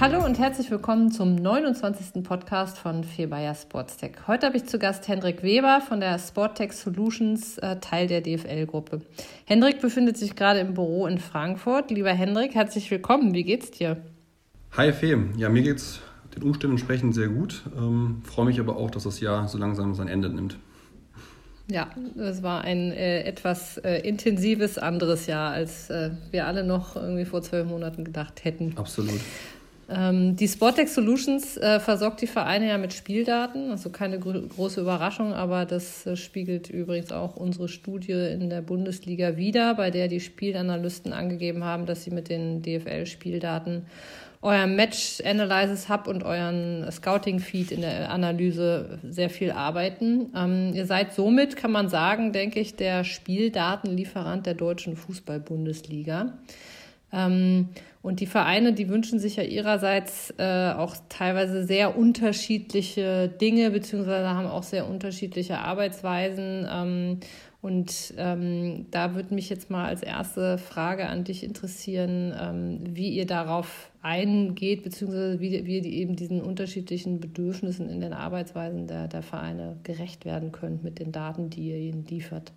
[0.00, 2.22] Hallo und herzlich willkommen zum 29.
[2.22, 4.12] Podcast von Febayer Sportstech.
[4.28, 9.00] Heute habe ich zu Gast Hendrik Weber von der Sporttech Solutions, äh, Teil der DFL-Gruppe.
[9.44, 11.90] Hendrik befindet sich gerade im Büro in Frankfurt.
[11.90, 13.34] Lieber Hendrik, herzlich willkommen.
[13.34, 13.96] Wie geht's dir?
[14.76, 15.98] Hi Fee, ja mir geht's
[16.36, 17.64] den Umständen entsprechend sehr gut.
[17.76, 20.58] Ähm, freue mich aber auch, dass das Jahr so langsam sein Ende nimmt.
[21.68, 26.94] Ja, es war ein äh, etwas äh, intensives anderes Jahr, als äh, wir alle noch
[26.94, 28.74] irgendwie vor zwölf Monaten gedacht hätten.
[28.76, 29.20] Absolut.
[29.90, 34.82] Ähm, die Sportec Solutions äh, versorgt die Vereine ja mit Spieldaten, also keine gro große
[34.82, 40.08] Überraschung, aber das äh, spiegelt übrigens auch unsere Studie in der Bundesliga wider, bei der
[40.08, 43.86] die Spielanalysten angegeben haben, dass sie mit den DFL-Spieldaten
[44.42, 50.32] euren Match Analysis Hub und euren Scouting Feed in der Analyse sehr viel arbeiten.
[50.36, 56.34] Ähm, ihr seid somit, kann man sagen, denke ich, der Spieldatenlieferant der deutschen Fußball-Bundesliga.
[57.12, 57.68] Ähm,
[58.02, 64.28] und die Vereine, die wünschen sich ja ihrerseits äh, auch teilweise sehr unterschiedliche Dinge, beziehungsweise
[64.28, 66.66] haben auch sehr unterschiedliche Arbeitsweisen.
[66.70, 67.20] Ähm,
[67.60, 73.08] und ähm, da würde mich jetzt mal als erste Frage an dich interessieren, ähm, wie
[73.08, 79.08] ihr darauf eingeht, beziehungsweise wie, wie ihr eben diesen unterschiedlichen Bedürfnissen in den Arbeitsweisen der,
[79.08, 82.52] der Vereine gerecht werden könnt mit den Daten, die ihr ihnen liefert.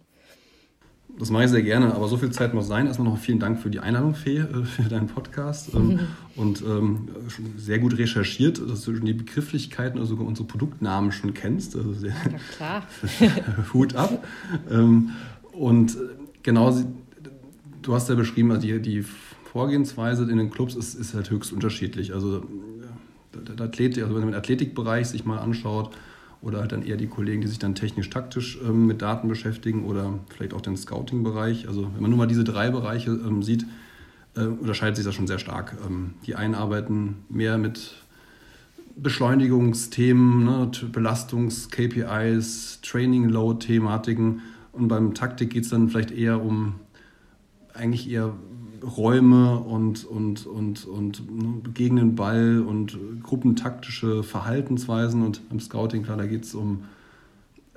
[1.20, 2.88] Das mache ich sehr gerne, aber so viel Zeit muss sein.
[2.88, 5.74] Erstmal noch vielen Dank für die Einladung, Fee, äh, für deinen Podcast.
[5.74, 6.00] Mhm.
[6.36, 7.10] Und ähm,
[7.58, 11.76] sehr gut recherchiert, dass du schon die Begrifflichkeiten, also sogar unsere Produktnamen schon kennst.
[11.76, 12.84] Also sehr, ja, klar.
[13.74, 14.26] Hut ab.
[14.72, 15.12] Ähm,
[15.52, 15.98] und
[16.42, 16.76] genau,
[17.82, 19.06] du hast ja beschrieben, also die, die
[19.52, 22.14] Vorgehensweise in den Clubs ist, ist halt höchst unterschiedlich.
[22.14, 22.46] Also
[23.34, 25.92] der Athletik, also wenn man den Athletikbereich sich mal anschaut,
[26.42, 30.20] oder halt dann eher die Kollegen, die sich dann technisch-taktisch ähm, mit Daten beschäftigen oder
[30.30, 31.68] vielleicht auch den Scouting-Bereich.
[31.68, 33.66] Also wenn man nur mal diese drei Bereiche ähm, sieht,
[34.36, 35.78] äh, unterscheidet sich das schon sehr stark.
[35.86, 37.94] Ähm, die einen arbeiten mehr mit
[38.96, 44.42] Beschleunigungsthemen, ne, Belastungs-KPIs, Training-Load-Thematiken
[44.72, 46.76] und beim Taktik geht es dann vielleicht eher um
[47.74, 48.34] eigentlich eher
[48.84, 55.24] Räume und, und, und, und ne, gegen den Ball und gruppentaktische Verhaltensweisen.
[55.24, 56.84] Und im Scouting, klar, da geht es um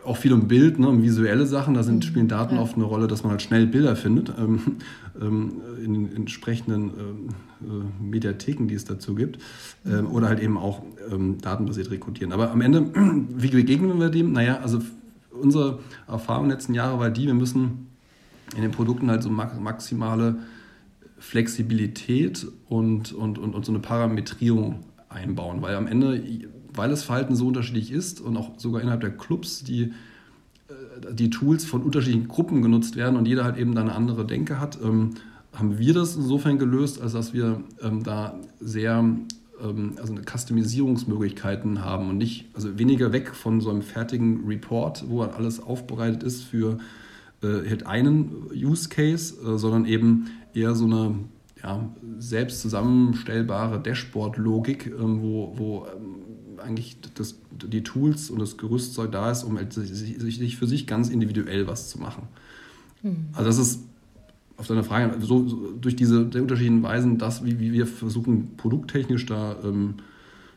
[0.05, 1.75] auch viel um Bild, ne, um visuelle Sachen.
[1.75, 2.03] Da sind, mhm.
[2.03, 4.77] spielen Daten oft eine Rolle, dass man halt schnell Bilder findet ähm,
[5.21, 7.29] ähm, in den entsprechenden ähm,
[7.63, 9.39] äh, Mediatheken, die es dazu gibt.
[9.87, 12.33] Ähm, oder halt eben auch ähm, datenbasiert rekrutieren.
[12.33, 12.91] Aber am Ende,
[13.37, 14.33] wie begegnen wir dem?
[14.33, 14.81] Naja, also
[15.31, 17.89] unsere Erfahrung in den letzten Jahren war die, wir müssen
[18.57, 20.37] in den Produkten halt so maximale
[21.19, 26.23] Flexibilität und, und, und, und so eine Parametrierung einbauen, weil am Ende,
[26.73, 29.93] weil das Verhalten so unterschiedlich ist und auch sogar innerhalb der Clubs die,
[30.69, 34.27] äh, die Tools von unterschiedlichen Gruppen genutzt werden und jeder halt eben da eine andere
[34.27, 35.11] Denke hat, ähm,
[35.53, 39.05] haben wir das insofern gelöst, als dass wir ähm, da sehr
[39.63, 45.05] ähm, also eine Customisierungsmöglichkeiten haben und nicht, also weniger weg von so einem fertigen Report,
[45.09, 46.79] wo alles aufbereitet ist für
[47.43, 51.15] äh, halt einen Use Case, äh, sondern eben eher so eine
[51.63, 51.89] ja,
[52.19, 59.31] selbst zusammenstellbare Dashboard-Logik, ähm, wo, wo ähm, eigentlich das, die Tools und das Gerüstzeug da
[59.31, 62.29] ist, um sich, für sich ganz individuell was zu machen.
[63.03, 63.27] Mhm.
[63.33, 63.81] Also das ist
[64.57, 69.27] auf deine Frage, so, so durch diese unterschiedlichen Weisen, das, wie, wie wir versuchen, produkttechnisch
[69.27, 69.95] da ähm,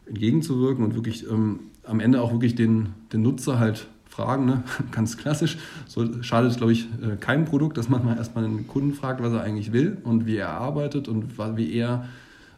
[0.05, 4.63] entgegenzuwirken und wirklich ähm, am Ende auch wirklich den, den Nutzer halt fragen, ne?
[4.91, 5.57] ganz klassisch.
[5.87, 9.21] So schadet es, glaube ich, äh, keinem Produkt, dass man mal erstmal den Kunden fragt,
[9.21, 12.05] was er eigentlich will und wie er arbeitet und wie er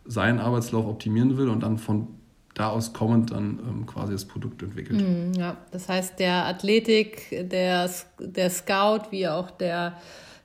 [0.06, 2.07] seinen Arbeitslauf optimieren will und dann von
[2.56, 5.01] da aus kommend dann ähm, quasi das Produkt entwickelt.
[5.01, 7.89] Mm, ja, das heißt, der Athletik, der,
[8.19, 9.97] der Scout, wie auch der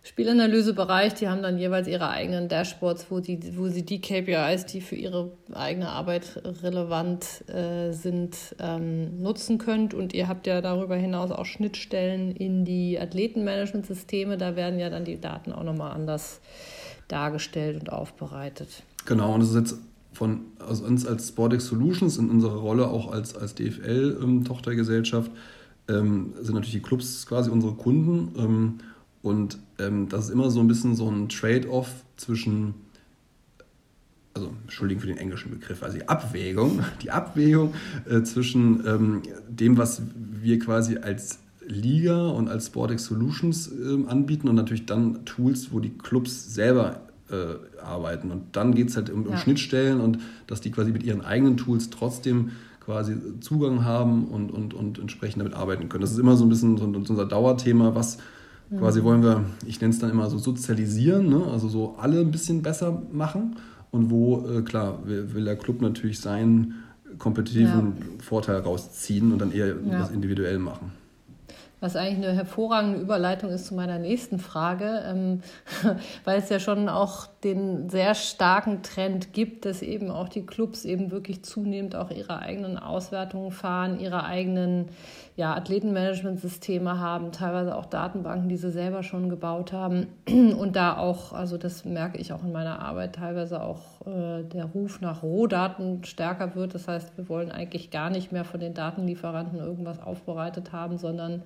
[0.07, 4.83] Spielanalysebereich, die haben dann jeweils ihre eigenen Dashboards, wo, die, wo sie die KPIs, die
[4.83, 9.95] für ihre eigene Arbeit relevant äh, sind, ähm, nutzen könnt.
[9.95, 14.37] Und ihr habt ja darüber hinaus auch Schnittstellen in die Athletenmanagementsysteme.
[14.37, 16.43] Da werden ja dann die Daten auch nochmal anders
[17.09, 18.83] dargestellt und aufbereitet.
[19.07, 19.79] Genau, und das ist jetzt
[20.13, 25.31] von also uns als Sportex Solutions in unserer Rolle auch als, als DFL-Tochtergesellschaft
[25.89, 28.79] ähm, sind natürlich die Clubs quasi unsere Kunden.
[29.25, 31.89] Und ähm, das ist immer so ein bisschen so ein Trade-off
[32.19, 32.75] zwischen,
[34.35, 37.73] also Entschuldigung für den englischen Begriff, also die Abwägung, die Abwägung
[38.07, 44.47] äh, zwischen ähm, dem, was wir quasi als Liga und als Sportex Solutions äh, anbieten
[44.47, 47.01] und natürlich dann Tools, wo die Clubs selber
[47.31, 48.31] äh, arbeiten.
[48.31, 49.39] Und dann geht es halt um, um ja.
[49.39, 52.51] Schnittstellen und dass die quasi mit ihren eigenen Tools trotzdem
[52.85, 56.03] quasi Zugang haben und, und, und entsprechend damit arbeiten können.
[56.03, 58.19] Das ist immer so ein bisschen so unser Dauerthema, was
[58.71, 58.79] mhm.
[58.79, 61.45] quasi wollen wir, ich nenne es dann immer so sozialisieren, ne?
[61.51, 63.57] also so alle ein bisschen besser machen
[63.91, 66.75] und wo, äh, klar, will, will, der Club natürlich seinen
[67.19, 68.25] kompetitiven ja.
[68.25, 69.99] Vorteil rausziehen und dann eher ja.
[69.99, 70.93] das individuell machen
[71.85, 75.43] was eigentlich eine hervorragende Überleitung ist zu meiner nächsten Frage, ähm,
[76.25, 80.87] weil es ja schon auch den sehr starken Trend gibt, dass eben auch die Clubs
[80.87, 84.89] eben wirklich zunehmend auch ihre eigenen Auswertungen fahren, ihre eigenen
[85.37, 90.07] ja, Athletenmanagementsysteme haben, teilweise auch Datenbanken, die sie selber schon gebaut haben.
[90.29, 94.67] Und da auch, also das merke ich auch in meiner Arbeit, teilweise auch äh, der
[94.67, 96.75] Ruf nach Rohdaten stärker wird.
[96.75, 101.43] Das heißt, wir wollen eigentlich gar nicht mehr von den Datenlieferanten irgendwas aufbereitet haben, sondern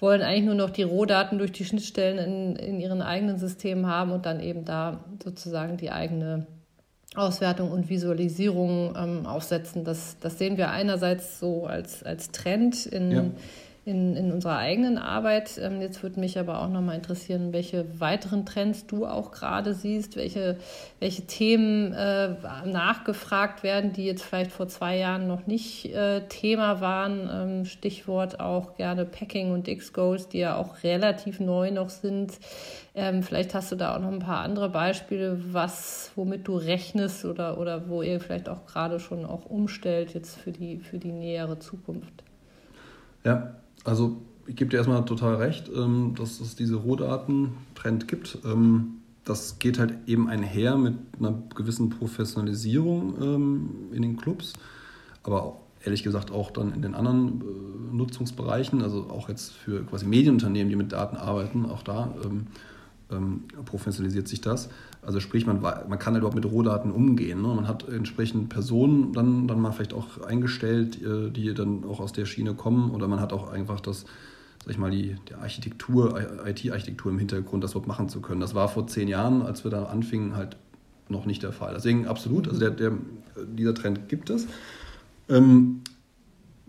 [0.00, 4.10] wollen eigentlich nur noch die Rohdaten durch die Schnittstellen in, in ihren eigenen Systemen haben
[4.10, 6.48] und dann eben da sozusagen die eigene
[7.14, 9.84] Auswertung und Visualisierung ähm, aufsetzen.
[9.84, 13.24] Das, das sehen wir einerseits so als, als Trend in, ja
[13.84, 15.58] in, in unserer eigenen Arbeit.
[15.60, 20.16] Ähm, jetzt würde mich aber auch nochmal interessieren, welche weiteren Trends du auch gerade siehst,
[20.16, 20.56] welche,
[21.00, 22.34] welche Themen äh,
[22.64, 27.28] nachgefragt werden, die jetzt vielleicht vor zwei Jahren noch nicht äh, Thema waren.
[27.30, 32.32] Ähm, Stichwort auch gerne Packing und X-Goals, die ja auch relativ neu noch sind.
[32.94, 37.24] Ähm, vielleicht hast du da auch noch ein paar andere Beispiele, was, womit du rechnest
[37.26, 41.12] oder, oder wo ihr vielleicht auch gerade schon auch umstellt jetzt für die, für die
[41.12, 42.22] nähere Zukunft.
[43.24, 43.54] Ja,
[43.84, 44.16] also
[44.46, 48.38] ich gebe dir erstmal total recht, ähm, dass es diese Rohdaten-Trend gibt.
[48.44, 54.52] Ähm, das geht halt eben einher mit einer gewissen Professionalisierung ähm, in den Clubs,
[55.22, 60.06] aber ehrlich gesagt auch dann in den anderen äh, Nutzungsbereichen, also auch jetzt für quasi
[60.06, 62.14] Medienunternehmen, die mit Daten arbeiten, auch da
[63.66, 64.70] professionalisiert sich das.
[65.06, 67.42] Also sprich, man, man kann halt überhaupt mit Rohdaten umgehen.
[67.42, 67.48] Ne?
[67.48, 72.12] Man hat entsprechend Personen dann, dann mal vielleicht auch eingestellt, äh, die dann auch aus
[72.12, 74.04] der Schiene kommen oder man hat auch einfach das,
[74.64, 78.40] sag ich mal, die, die Architektur, IT-Architektur im Hintergrund, das überhaupt machen zu können.
[78.40, 80.56] Das war vor zehn Jahren, als wir da anfingen, halt
[81.08, 81.74] noch nicht der Fall.
[81.74, 82.92] Deswegen absolut, also der, der,
[83.46, 84.46] dieser Trend gibt es.
[85.28, 85.82] Ähm,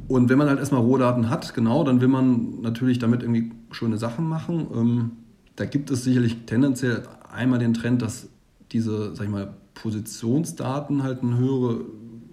[0.07, 3.97] und wenn man halt erstmal Rohdaten hat, genau, dann will man natürlich damit irgendwie schöne
[3.97, 4.67] Sachen machen.
[4.73, 5.11] Ähm,
[5.55, 7.03] da gibt es sicherlich tendenziell
[7.35, 8.27] einmal den Trend, dass
[8.71, 11.81] diese, sag ich mal, Positionsdaten halt ein höheres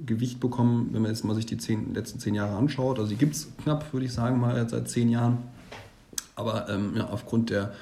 [0.06, 2.98] Gewicht bekommen, wenn man jetzt mal sich die zehn, letzten zehn Jahre anschaut.
[2.98, 5.38] Also die gibt es knapp, würde ich sagen, mal seit zehn Jahren.
[6.34, 7.74] Aber ähm, ja, aufgrund der,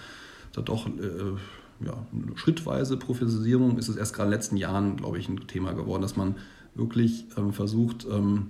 [0.54, 1.36] der doch äh,
[1.84, 1.94] ja,
[2.34, 6.02] schrittweise Professionalisierung ist es erst gerade in den letzten Jahren, glaube ich, ein Thema geworden,
[6.02, 6.34] dass man
[6.74, 8.48] wirklich ähm, versucht, ähm,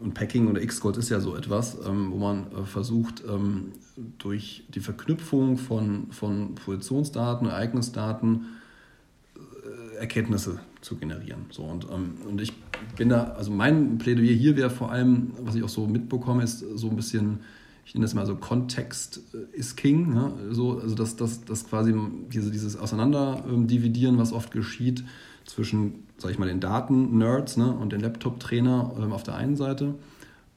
[0.00, 3.72] und Packing oder Xcode ist ja so etwas, ähm, wo man äh, versucht, ähm,
[4.18, 8.46] durch die Verknüpfung von, von Positionsdaten, Ereignisdaten
[9.36, 11.46] äh, Erkenntnisse zu generieren.
[11.50, 12.52] So, und, ähm, und ich
[12.96, 16.58] bin da, also mein Plädoyer hier wäre vor allem, was ich auch so mitbekomme, ist
[16.58, 17.40] so ein bisschen,
[17.86, 20.12] ich nenne das mal so Kontext äh, ist King.
[20.12, 20.32] Ne?
[20.50, 21.94] So, also dass das, das quasi
[22.32, 25.04] diese, dieses Auseinanderdividieren, was oft geschieht
[25.44, 29.94] zwischen sag ich mal, den Daten-Nerds ne, und den Laptop-Trainer ähm, auf der einen Seite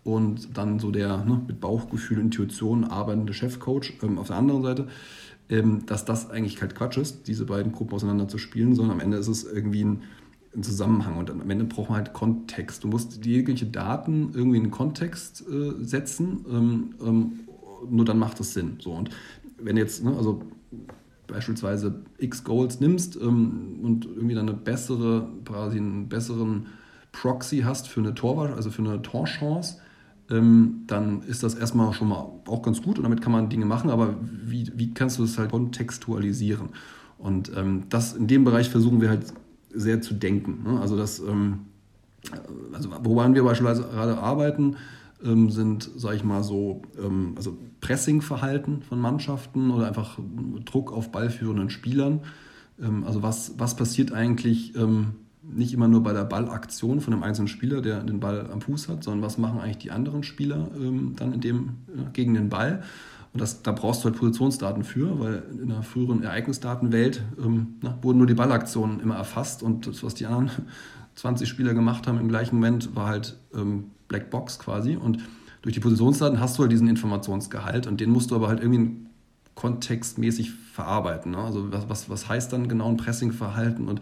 [0.06, 4.88] und dann so der ne, mit Bauchgefühl, Intuition arbeitende Chefcoach ähm, auf der anderen Seite,
[5.50, 9.02] ähm, dass das eigentlich halt Quatsch ist, diese beiden Gruppen auseinander zu spielen, sondern am
[9.02, 10.04] Ende ist es irgendwie ein,
[10.56, 12.86] ein Zusammenhang und am Ende braucht man halt Kontext.
[12.86, 17.40] Du musst jegliche Daten irgendwie in einen Kontext äh, setzen, ähm, ähm,
[17.90, 18.78] nur dann macht es Sinn.
[18.80, 19.10] So und
[19.58, 20.44] wenn jetzt, ne, also
[21.28, 26.68] beispielsweise X Goals nimmst ähm, und irgendwie dann eine bessere, quasi einen besseren
[27.12, 29.78] Proxy hast für eine Torwahl, also für eine Torchance,
[30.30, 33.66] ähm, dann ist das erstmal schon mal auch ganz gut und damit kann man Dinge
[33.66, 36.70] machen, aber wie, wie kannst du das halt kontextualisieren?
[37.18, 39.34] Und ähm, das in dem Bereich versuchen wir halt
[39.74, 40.64] sehr zu denken.
[40.64, 40.80] Ne?
[40.80, 41.62] Also das, ähm,
[42.74, 44.76] also woran wir beispielsweise gerade arbeiten,
[45.24, 50.20] ähm, sind, sage ich mal so, ähm, also Pressingverhalten von Mannschaften oder einfach
[50.66, 52.22] Druck auf ballführenden Spielern.
[52.82, 57.24] Ähm, also was, was passiert eigentlich ähm, nicht immer nur bei der Ballaktion von einem
[57.24, 60.70] einzelnen Spieler, der den Ball am Fuß hat, sondern was machen eigentlich die anderen Spieler
[60.78, 62.84] ähm, dann in dem, ja, gegen den Ball.
[63.34, 67.98] Und das, da brauchst du halt Positionsdaten für, weil in der früheren Ereignisdatenwelt ähm, na,
[68.02, 70.52] wurden nur die Ballaktionen immer erfasst und das, was die anderen
[71.16, 74.96] 20 Spieler gemacht haben im gleichen Moment, war halt ähm, Black Box quasi.
[74.96, 75.20] Und
[75.62, 78.96] durch die Positionsdaten hast du halt diesen Informationsgehalt und den musst du aber halt irgendwie
[79.56, 81.32] kontextmäßig verarbeiten.
[81.32, 81.40] Ne?
[81.40, 83.88] Also was, was, was heißt dann genau ein Pressingverhalten?
[83.88, 84.02] Und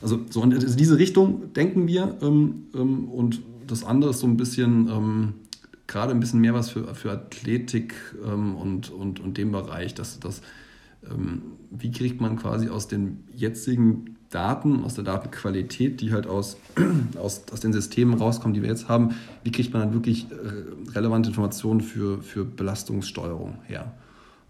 [0.00, 2.16] also so in diese Richtung denken wir.
[2.22, 5.34] Ähm, ähm, und das andere ist so ein bisschen, ähm,
[5.86, 7.94] gerade ein bisschen mehr was für, für Athletik
[8.26, 10.40] ähm, und, und, und dem Bereich, dass, dass
[11.70, 16.56] wie kriegt man quasi aus den jetzigen Daten, aus der Datenqualität, die halt aus,
[17.20, 20.90] aus, aus den Systemen rauskommen, die wir jetzt haben, wie kriegt man dann wirklich äh,
[20.92, 23.92] relevante Informationen für, für Belastungssteuerung her?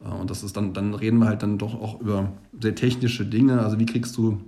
[0.05, 3.25] Äh, und das ist dann, dann reden wir halt dann doch auch über sehr technische
[3.25, 3.61] Dinge.
[3.61, 4.41] Also wie kriegst du,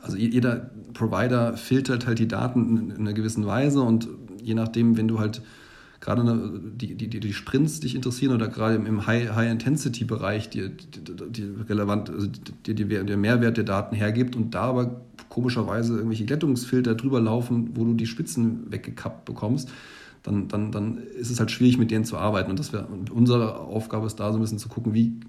[0.00, 4.08] also jeder Provider filtert halt die Daten in einer gewissen Weise und
[4.42, 5.42] je nachdem, wenn du halt
[6.00, 11.42] gerade eine, die, die, die Sprints dich interessieren oder gerade im High-Intensity-Bereich die, die, die,
[11.68, 16.94] relevant, also die, die, der Mehrwert der Daten hergibt und da aber komischerweise irgendwelche Glättungsfilter
[16.94, 19.70] drüber laufen, wo du die Spitzen weggekappt bekommst,
[20.22, 22.50] dann, dann, dann ist es halt schwierig, mit denen zu arbeiten.
[22.50, 25.20] Und, das wär, unsere Aufgabe ist da so ein bisschen zu gucken, wie,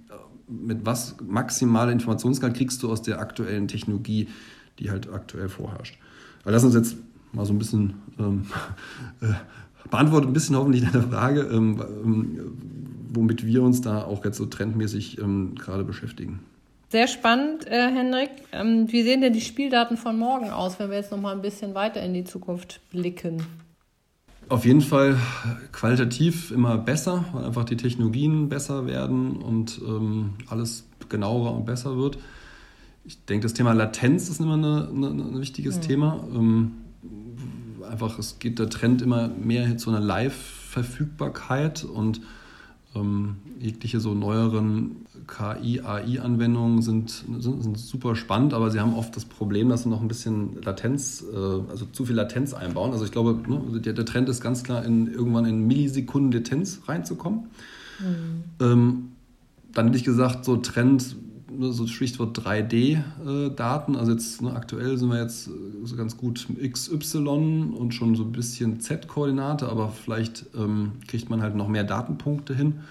[0.48, 4.28] mit was maximale Informationsgehalt kriegst du aus der aktuellen Technologie,
[4.80, 5.98] die halt aktuell vorherrscht.
[6.44, 6.96] Aber lass uns jetzt
[7.32, 8.46] mal so ein bisschen ähm,
[9.22, 9.34] äh,
[9.90, 12.58] beantwortet ein bisschen hoffentlich deine Frage, ähm, ähm,
[13.14, 16.40] womit wir uns da auch jetzt so trendmäßig ähm, gerade beschäftigen.
[16.90, 18.32] Sehr spannend, äh, Henrik.
[18.52, 21.42] Ähm, wie sehen denn die Spieldaten von morgen aus, wenn wir jetzt noch mal ein
[21.42, 23.42] bisschen weiter in die Zukunft blicken?
[24.50, 25.18] Auf jeden Fall
[25.72, 31.96] qualitativ immer besser, weil einfach die Technologien besser werden und ähm, alles genauer und besser
[31.96, 32.18] wird.
[33.06, 35.82] Ich denke, das Thema Latenz ist immer ein wichtiges mhm.
[35.82, 36.28] Thema.
[36.36, 36.74] Ähm,
[37.92, 42.22] einfach, es geht der Trend immer mehr zu einer Live-Verfügbarkeit und
[42.96, 49.16] ähm, jegliche so neueren KI, AI-Anwendungen sind, sind, sind, super spannend, aber sie haben oft
[49.16, 51.36] das Problem, dass sie noch ein bisschen Latenz, äh,
[51.70, 52.92] also zu viel Latenz einbauen.
[52.92, 56.82] Also ich glaube, ne, der, der, Trend ist ganz klar, in, irgendwann in Millisekunden Latenz
[56.88, 57.46] reinzukommen.
[58.00, 58.44] Mhm.
[58.60, 59.12] Ähm,
[59.74, 61.16] dann hätte ich gesagt, so Trend
[61.60, 63.96] so Stichwort 3D-Daten.
[63.96, 65.52] Also jetzt ne, aktuell sind wir jetzt äh,
[65.84, 71.42] so ganz gut XY und schon so ein bisschen Z-Koordinate, aber vielleicht ähm, kriegt man
[71.42, 72.82] halt noch mehr Datenpunkte hin.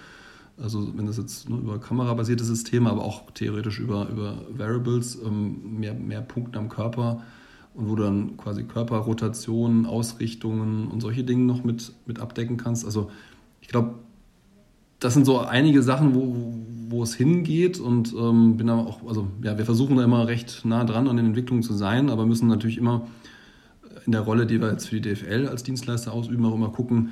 [0.63, 5.79] Also wenn das jetzt ne, über kamerabasierte Systeme, aber auch theoretisch über, über Variables, ähm,
[5.79, 7.23] mehr, mehr Punkte am Körper
[7.75, 12.85] und wo du dann quasi Körperrotationen, Ausrichtungen und solche Dinge noch mit, mit abdecken kannst.
[12.85, 13.11] Also
[13.61, 13.95] ich glaube,
[15.01, 16.37] das sind so einige Sachen, wo,
[16.89, 20.65] wo es hingeht und ähm, bin aber auch, also ja, wir versuchen da immer recht
[20.65, 23.07] nah dran an den Entwicklungen zu sein, aber müssen natürlich immer
[24.07, 27.11] in der Rolle, die wir jetzt für die DFL als Dienstleister ausüben, auch immer gucken,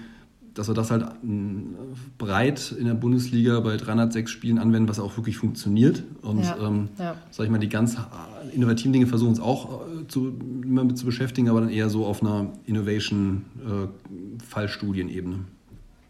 [0.55, 1.77] dass wir das halt ähm,
[2.19, 6.03] breit in der Bundesliga bei 306 Spielen anwenden, was auch wirklich funktioniert.
[6.23, 7.15] Und ja, ähm, ja.
[7.31, 7.97] sag ich mal, die ganz
[8.53, 12.05] innovativen Dinge versuchen uns auch äh, zu, immer mit zu beschäftigen, aber dann eher so
[12.07, 15.45] auf einer Innovation-Fallstudienebene.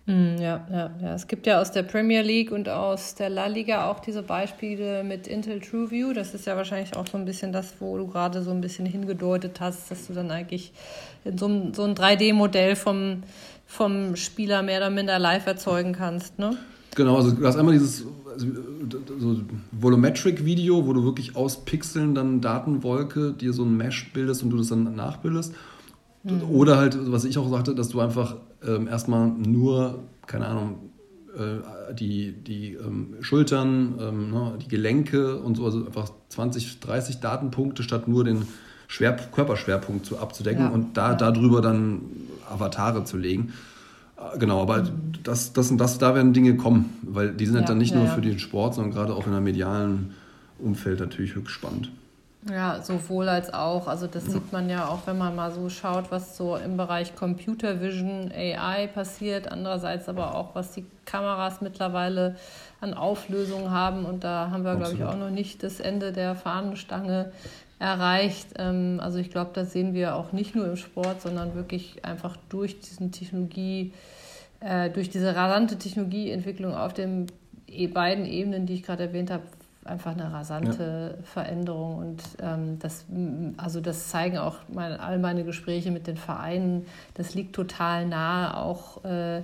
[0.09, 1.15] Hm, ja, ja, ja.
[1.15, 5.05] Es gibt ja aus der Premier League und aus der La Liga auch diese Beispiele
[5.05, 6.15] mit Intel TrueView.
[6.15, 8.87] Das ist ja wahrscheinlich auch so ein bisschen das, wo du gerade so ein bisschen
[8.87, 10.73] hingedeutet hast, dass du dann eigentlich
[11.27, 13.23] in so ein, so ein 3D-Modell vom,
[13.67, 16.57] vom Spieler mehr oder minder live erzeugen kannst, ne?
[16.95, 18.47] Genau, also du hast einmal dieses also,
[19.19, 19.37] so
[19.73, 24.57] Volumetric-Video, wo du wirklich aus Pixeln dann Datenwolke dir so ein Mesh bildest und du
[24.57, 25.53] das dann nachbildest.
[26.23, 26.45] Mhm.
[26.51, 28.37] Oder halt, was ich auch sagte, dass du einfach
[28.67, 30.91] ähm, erstmal nur, keine Ahnung,
[31.37, 37.21] äh, die, die ähm, Schultern, ähm, ne, die Gelenke und so, also einfach 20, 30
[37.21, 38.47] Datenpunkte statt nur den
[38.89, 40.71] Schwer Körperschwerpunkt zu, abzudecken ja.
[40.71, 41.15] und da, ja.
[41.15, 42.01] darüber dann
[42.49, 43.53] Avatare zu legen.
[44.17, 44.89] Äh, genau, aber
[45.23, 48.23] das, das, das, da werden Dinge kommen, weil die sind ja, dann nicht nur für
[48.23, 50.15] den Sport, sondern gerade auch in einem medialen
[50.59, 51.93] Umfeld natürlich höchst spannend.
[52.47, 53.89] Ja, sowohl als auch.
[53.89, 57.17] Also das sieht man ja auch, wenn man mal so schaut, was so im Bereich
[57.17, 59.51] Computer Vision, AI passiert.
[59.51, 62.37] Andererseits aber auch, was die Kameras mittlerweile
[62.81, 64.05] an Auflösung haben.
[64.05, 67.33] Und da haben wir, glaube ich, auch noch nicht das Ende der Fahnenstange
[67.81, 68.51] erreicht.
[68.57, 72.37] Ähm, also ich glaube, das sehen wir auch nicht nur im Sport, sondern wirklich einfach
[72.49, 73.93] durch diesen Technologie,
[74.61, 77.27] äh, durch diese rasante Technologieentwicklung auf den
[77.67, 79.43] e-, beiden Ebenen, die ich gerade erwähnt habe,
[79.89, 81.25] einfach eine rasante ja.
[81.25, 81.99] Veränderung.
[81.99, 83.05] Und ähm, das,
[83.57, 86.87] also das zeigen auch meine, all meine Gespräche mit den Vereinen.
[87.15, 89.43] Das liegt total nahe, auch äh,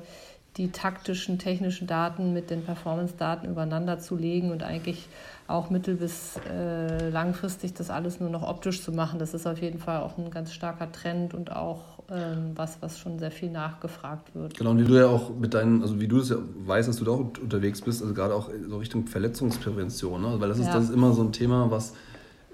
[0.57, 5.09] die taktischen, technischen Daten mit den Performance-Daten übereinander zu legen und eigentlich
[5.49, 9.19] auch mittel- bis äh, langfristig das alles nur noch optisch zu machen.
[9.19, 12.99] Das ist auf jeden Fall auch ein ganz starker Trend und auch ähm, was, was
[12.99, 14.57] schon sehr viel nachgefragt wird.
[14.59, 16.97] Genau, und wie du ja auch mit deinen, also wie du es ja weißt, dass
[16.97, 20.37] du da auch unterwegs bist, also gerade auch so Richtung Verletzungsprävention, ne?
[20.39, 20.75] weil das ist, ja.
[20.75, 21.93] das ist immer so ein Thema, was,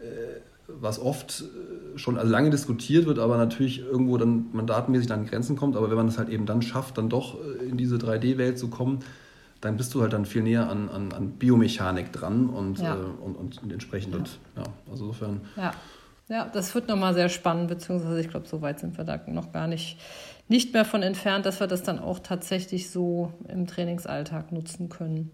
[0.00, 5.26] äh, was oft äh, schon lange diskutiert wird, aber natürlich irgendwo dann man datenmäßig an
[5.26, 7.96] Grenzen kommt, aber wenn man es halt eben dann schafft, dann doch äh, in diese
[7.96, 9.00] 3D-Welt zu kommen,
[9.60, 12.94] dann bist du halt dann viel näher an, an, an Biomechanik dran und, ja.
[12.94, 14.62] äh, und, und entsprechend, ja.
[14.62, 15.40] ja, also insofern.
[15.56, 15.72] Ja.
[16.30, 19.50] Ja, das wird nochmal sehr spannend, beziehungsweise ich glaube, so weit sind wir da noch
[19.50, 19.98] gar nicht,
[20.46, 25.32] nicht mehr von entfernt, dass wir das dann auch tatsächlich so im Trainingsalltag nutzen können.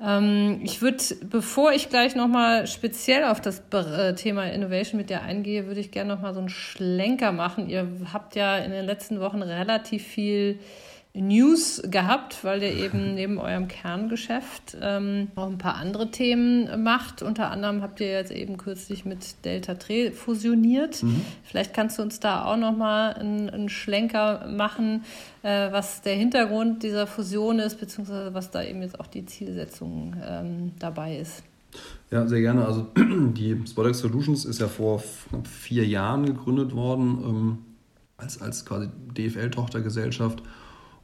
[0.00, 0.96] Ähm, ich würde,
[1.30, 5.92] bevor ich gleich nochmal speziell auf das äh, Thema Innovation mit dir eingehe, würde ich
[5.92, 7.68] gerne nochmal so einen Schlenker machen.
[7.68, 10.58] Ihr habt ja in den letzten Wochen relativ viel
[11.12, 17.22] News gehabt, weil ihr eben neben eurem Kerngeschäft ähm, auch ein paar andere Themen macht.
[17.22, 21.02] Unter anderem habt ihr jetzt eben kürzlich mit Delta Tre fusioniert.
[21.02, 21.22] Mhm.
[21.42, 25.04] Vielleicht kannst du uns da auch noch mal einen, einen Schlenker machen,
[25.42, 30.14] äh, was der Hintergrund dieser Fusion ist, beziehungsweise was da eben jetzt auch die Zielsetzung
[30.24, 31.42] ähm, dabei ist.
[32.10, 32.66] Ja, sehr gerne.
[32.66, 37.58] Also die Spodex Solutions ist ja vor knapp vier Jahren gegründet worden ähm,
[38.16, 40.42] als, als quasi DFL-Tochtergesellschaft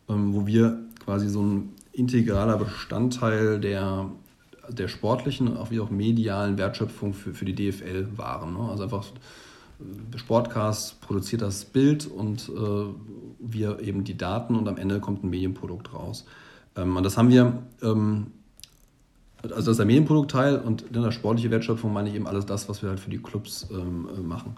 [0.08, 4.10] wo wir quasi so ein integraler Bestandteil der,
[4.68, 8.54] der sportlichen, auch wie auch medialen Wertschöpfung für, für die DFL waren.
[8.54, 8.68] Ne?
[8.70, 9.06] Also einfach
[9.80, 12.86] äh, Sportcast produziert das Bild und äh,
[13.38, 16.26] wir eben die Daten und am Ende kommt ein Medienprodukt raus.
[16.76, 18.28] Ähm, und das haben wir, ähm,
[19.42, 22.68] also das ist der Medienproduktteil und in der sportlichen Wertschöpfung meine ich eben alles das,
[22.68, 24.56] was wir halt für die Clubs ähm, äh, machen.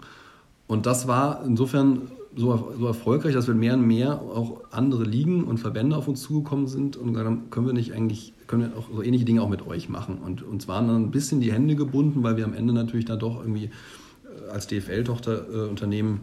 [0.67, 5.43] Und das war insofern so, so erfolgreich, dass wir mehr und mehr auch andere Ligen
[5.43, 8.87] und Verbände auf uns zugekommen sind und dann können wir nicht eigentlich, können wir auch
[8.93, 10.19] so ähnliche Dinge auch mit euch machen.
[10.19, 13.19] Und uns waren dann ein bisschen die Hände gebunden, weil wir am Ende natürlich dann
[13.19, 16.21] doch irgendwie äh, als DFL-Tochterunternehmen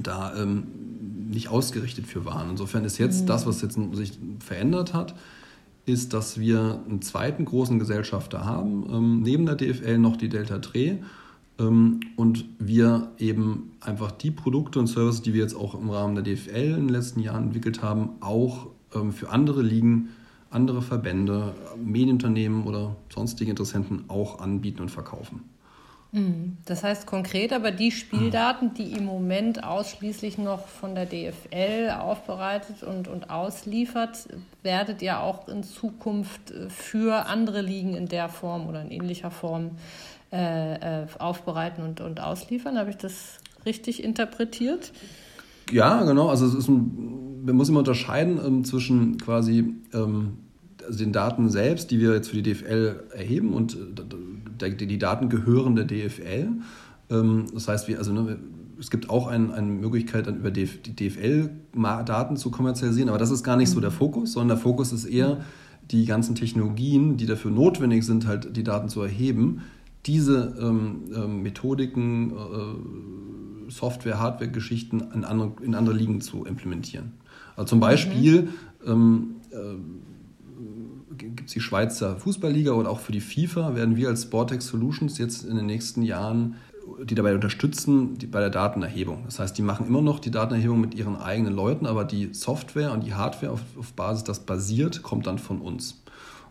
[0.00, 0.64] da ähm,
[1.30, 2.50] nicht ausgerichtet für waren.
[2.50, 3.26] Insofern ist jetzt mhm.
[3.26, 5.14] das, was jetzt sich verändert hat,
[5.86, 10.58] ist, dass wir einen zweiten großen Gesellschafter haben, ähm, neben der DFL noch die Delta
[10.58, 11.04] Tre ähm,
[11.56, 16.24] und wir eben einfach die Produkte und Services, die wir jetzt auch im Rahmen der
[16.24, 20.08] DFL in den letzten Jahren entwickelt haben, auch ähm, für andere Ligen,
[20.50, 25.42] andere Verbände, Medienunternehmen oder sonstige Interessenten auch anbieten und verkaufen.
[26.10, 26.58] Mhm.
[26.64, 32.82] Das heißt konkret aber die Spieldaten, die im Moment ausschließlich noch von der DFL aufbereitet
[32.82, 34.28] und, und ausliefert,
[34.62, 39.30] werdet ihr auch in Zukunft äh, für andere Ligen in der Form oder in ähnlicher
[39.30, 42.78] Form äh, äh, aufbereiten und, und ausliefern.
[42.78, 44.92] Habe ich das richtig interpretiert?
[45.70, 46.28] Ja, genau.
[46.28, 50.38] Also es ist ein, man muss immer unterscheiden ähm, zwischen quasi ähm,
[50.86, 53.76] also den Daten selbst, die wir jetzt für die DFL erheben und
[54.60, 56.48] äh, die, die Daten gehören der DFL.
[57.10, 58.38] Ähm, das heißt, wir, also, ne,
[58.78, 63.44] es gibt auch ein, eine Möglichkeit, dann über die DFL-Daten zu kommerzialisieren, aber das ist
[63.44, 63.94] gar nicht so der mhm.
[63.94, 65.38] Fokus, sondern der Fokus ist eher
[65.90, 69.62] die ganzen Technologien, die dafür notwendig sind, halt die Daten zu erheben,
[70.06, 77.12] diese ähm, ähm, Methodiken, äh, Software, Hardware-Geschichten in andere, in andere Ligen zu implementieren.
[77.56, 78.48] Also zum Beispiel mhm.
[78.86, 84.24] ähm, äh, gibt es die Schweizer Fußballliga oder auch für die FIFA werden wir als
[84.24, 86.56] Sportex Solutions jetzt in den nächsten Jahren
[87.02, 89.22] die dabei unterstützen die, bei der Datenerhebung.
[89.24, 92.92] Das heißt, die machen immer noch die Datenerhebung mit ihren eigenen Leuten, aber die Software
[92.92, 96.02] und die Hardware, auf, auf Basis das basiert, kommt dann von uns.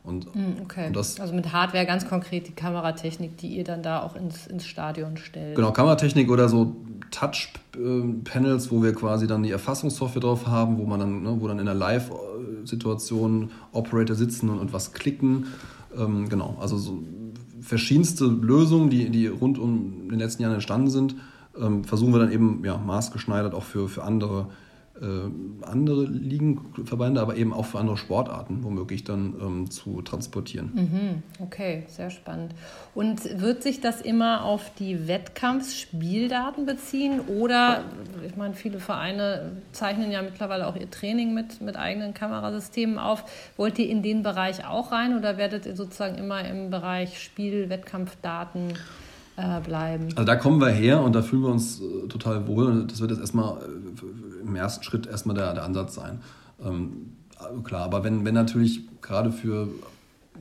[0.03, 0.87] Und, hm, okay.
[0.87, 4.47] Und das, also mit Hardware ganz konkret die Kameratechnik, die ihr dann da auch ins,
[4.47, 5.55] ins Stadion stellt.
[5.55, 6.75] Genau, Kameratechnik oder so
[7.11, 11.59] Touch-Panels, wo wir quasi dann die Erfassungssoftware drauf haben, wo man dann, ne, wo dann
[11.59, 15.47] in der Live-Situation Operator sitzen und, und was klicken.
[15.97, 17.01] Ähm, genau, also so
[17.61, 21.15] verschiedenste Lösungen, die, die rund um den letzten Jahren entstanden sind,
[21.57, 24.47] ähm, versuchen wir dann eben ja, maßgeschneidert auch für, für andere
[25.03, 30.71] äh, andere Ligenverbände, aber eben auch für andere Sportarten womöglich dann ähm, zu transportieren.
[30.73, 32.55] Mhm, okay, sehr spannend.
[32.95, 37.83] Und wird sich das immer auf die Wettkampfsspieldaten beziehen oder,
[38.25, 43.25] ich meine, viele Vereine zeichnen ja mittlerweile auch ihr Training mit, mit eigenen Kamerasystemen auf.
[43.57, 47.69] Wollt ihr in den Bereich auch rein oder werdet ihr sozusagen immer im Bereich Spiel,
[47.69, 48.73] Wettkampfdaten
[49.35, 50.09] äh, bleiben.
[50.15, 52.85] Also da kommen wir her und da fühlen wir uns äh, total wohl.
[52.85, 56.21] Das wird jetzt erstmal äh, im ersten Schritt erstmal der, der Ansatz sein.
[56.63, 57.13] Ähm,
[57.63, 59.67] klar, aber wenn, wenn natürlich gerade für,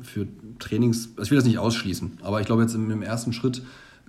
[0.03, 0.27] für
[0.59, 3.63] Trainings, also ich will das nicht ausschließen, aber ich glaube jetzt im, im ersten Schritt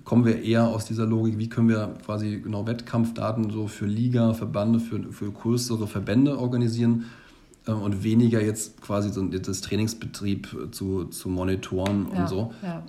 [0.04, 4.34] kommen wir eher aus dieser Logik, wie können wir quasi genau Wettkampfdaten so für Liga,
[4.34, 7.06] Verbände, für, für größere Verbände organisieren
[7.68, 12.54] äh, und weniger jetzt quasi so das Trainingsbetrieb zu, zu monitoren ja, und so.
[12.62, 12.84] Ja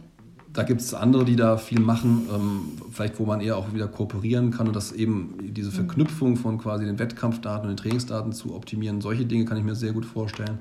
[0.54, 3.88] da gibt es andere, die da viel machen, ähm, vielleicht wo man eher auch wieder
[3.88, 5.74] kooperieren kann und das eben diese mhm.
[5.74, 9.00] Verknüpfung von quasi den Wettkampfdaten und den Trainingsdaten zu optimieren.
[9.00, 10.60] Solche Dinge kann ich mir sehr gut vorstellen.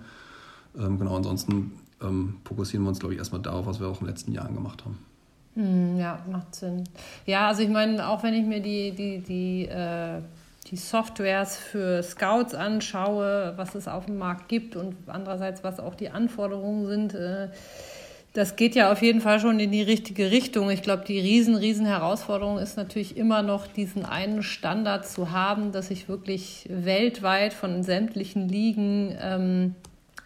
[0.78, 4.08] Ähm, genau, ansonsten ähm, fokussieren wir uns, glaube ich, erstmal darauf, was wir auch in
[4.08, 4.98] den letzten Jahren gemacht haben.
[5.54, 6.86] Mhm, ja, macht Sinn.
[7.28, 10.22] Ja, also ich meine, auch wenn ich mir die, die, die, äh,
[10.72, 15.94] die Softwares für Scouts anschaue, was es auf dem Markt gibt und andererseits, was auch
[15.94, 17.50] die Anforderungen sind, äh,
[18.34, 20.72] Das geht ja auf jeden Fall schon in die richtige Richtung.
[20.72, 25.72] Ich glaube, die riesen, riesen Herausforderung ist natürlich immer noch diesen einen Standard zu haben,
[25.72, 29.76] dass ich wirklich weltweit von sämtlichen Ligen ähm,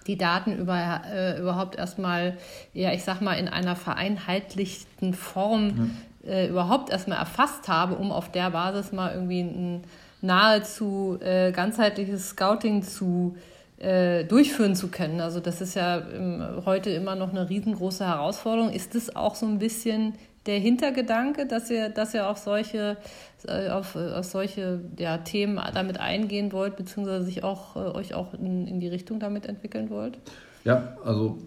[0.08, 2.38] die Daten über, äh, überhaupt erstmal,
[2.74, 5.92] ja, ich sag mal, in einer vereinheitlichten Form
[6.24, 6.32] ja.
[6.32, 9.82] äh, überhaupt erstmal erfasst habe, um auf der Basis mal irgendwie ein
[10.22, 15.22] nahezu äh, ganzheitliches Scouting zu äh, durchführen zu können.
[15.22, 18.72] Also das ist ja ähm, heute immer noch eine riesengroße Herausforderung.
[18.72, 20.16] Ist es auch so ein bisschen
[20.48, 22.98] der Hintergedanke, dass ihr, dass ihr auf solche,
[23.46, 28.34] äh, auf, auf solche ja, Themen damit eingehen wollt, beziehungsweise sich auch, äh, euch auch
[28.34, 30.18] in, in die Richtung damit entwickeln wollt?
[30.64, 31.38] Ja, also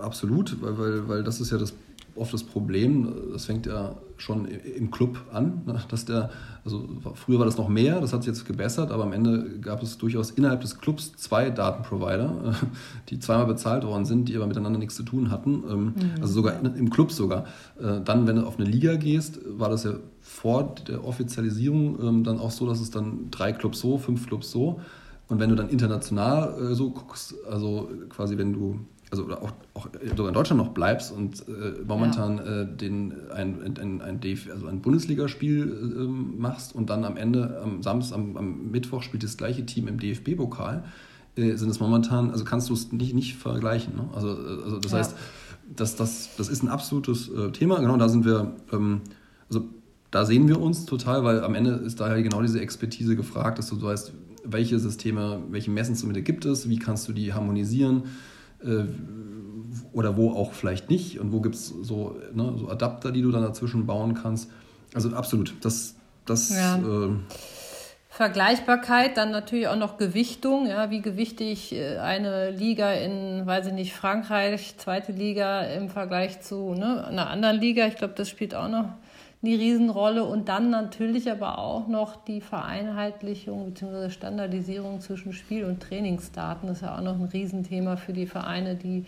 [0.00, 1.74] absolut, weil, weil, weil das ist ja das
[2.14, 6.30] oft das Problem, das fängt ja schon im Club an, ne, dass der,
[6.64, 9.82] also früher war das noch mehr, das hat sich jetzt gebessert, aber am Ende gab
[9.82, 12.54] es durchaus innerhalb des Clubs zwei Datenprovider,
[13.08, 15.94] die zweimal bezahlt worden sind, die aber miteinander nichts zu tun hatten, ähm, mhm.
[16.20, 17.44] also sogar im Club sogar.
[17.80, 22.24] Äh, dann, wenn du auf eine Liga gehst, war das ja vor der Offizialisierung ähm,
[22.24, 24.80] dann auch so, dass es dann drei Clubs so, fünf Clubs so
[25.28, 28.80] und wenn du dann international äh, so guckst, also quasi wenn du
[29.12, 32.62] also auch, auch sogar in Deutschland noch bleibst und äh, momentan ja.
[32.62, 37.60] äh, den, ein, ein, ein, DF, also ein Bundesligaspiel äh, machst und dann am Ende,
[37.62, 40.84] am Samstag, am, am, Mittwoch spielt das gleiche Team im DFB-Pokal,
[41.36, 43.96] äh, sind es momentan, also kannst du es nicht, nicht vergleichen.
[43.96, 44.08] Ne?
[44.14, 44.98] Also, äh, also das ja.
[44.98, 45.16] heißt,
[45.76, 47.80] das, das, das ist ein absolutes äh, Thema.
[47.80, 49.02] Genau, da sind wir, ähm,
[49.50, 49.66] also
[50.10, 53.68] da sehen wir uns total, weil am Ende ist daher genau diese Expertise gefragt, dass
[53.68, 58.04] du weißt, welche Systeme, welche Messinstrumente gibt es, wie kannst du die harmonisieren
[58.64, 58.84] äh,
[59.92, 63.30] oder wo auch vielleicht nicht und wo gibt es so, ne, so Adapter, die du
[63.30, 64.50] dann dazwischen bauen kannst.
[64.94, 65.94] Also absolut, das,
[66.26, 66.76] das ja.
[66.76, 67.16] äh,
[68.08, 73.72] Vergleichbarkeit, dann natürlich auch noch Gewichtung, ja, wie gewichtig äh, eine Liga in, weiß ich
[73.72, 77.86] nicht, Frankreich, zweite Liga im Vergleich zu ne, einer anderen Liga.
[77.86, 78.90] Ich glaube, das spielt auch noch
[79.42, 80.24] eine Riesenrolle.
[80.24, 84.10] Und dann natürlich aber auch noch die Vereinheitlichung bzw.
[84.10, 86.68] Standardisierung zwischen Spiel- und Trainingsdaten.
[86.68, 89.04] Das ist ja auch noch ein Riesenthema für die Vereine, die,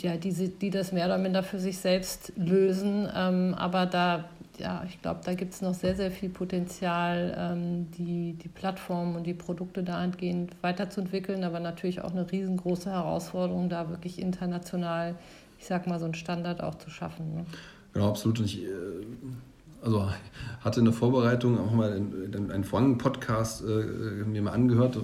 [0.00, 3.08] ja, die, die das mehr oder minder für sich selbst lösen.
[3.14, 4.24] Ähm, aber da,
[4.58, 9.14] ja, ich glaube, da gibt es noch sehr, sehr viel Potenzial, ähm, die, die Plattformen
[9.14, 11.44] und die Produkte dahingehend weiterzuentwickeln.
[11.44, 15.14] Aber natürlich auch eine riesengroße Herausforderung, da wirklich international,
[15.60, 17.34] ich sag mal, so einen Standard auch zu schaffen.
[17.34, 17.44] Ne?
[17.94, 18.40] Genau, absolut.
[18.40, 18.68] Und ich äh,
[19.84, 20.08] also
[20.60, 24.98] hatte in der Vorbereitung auch mal einen, vorherigen Podcast äh, mir mal angehört,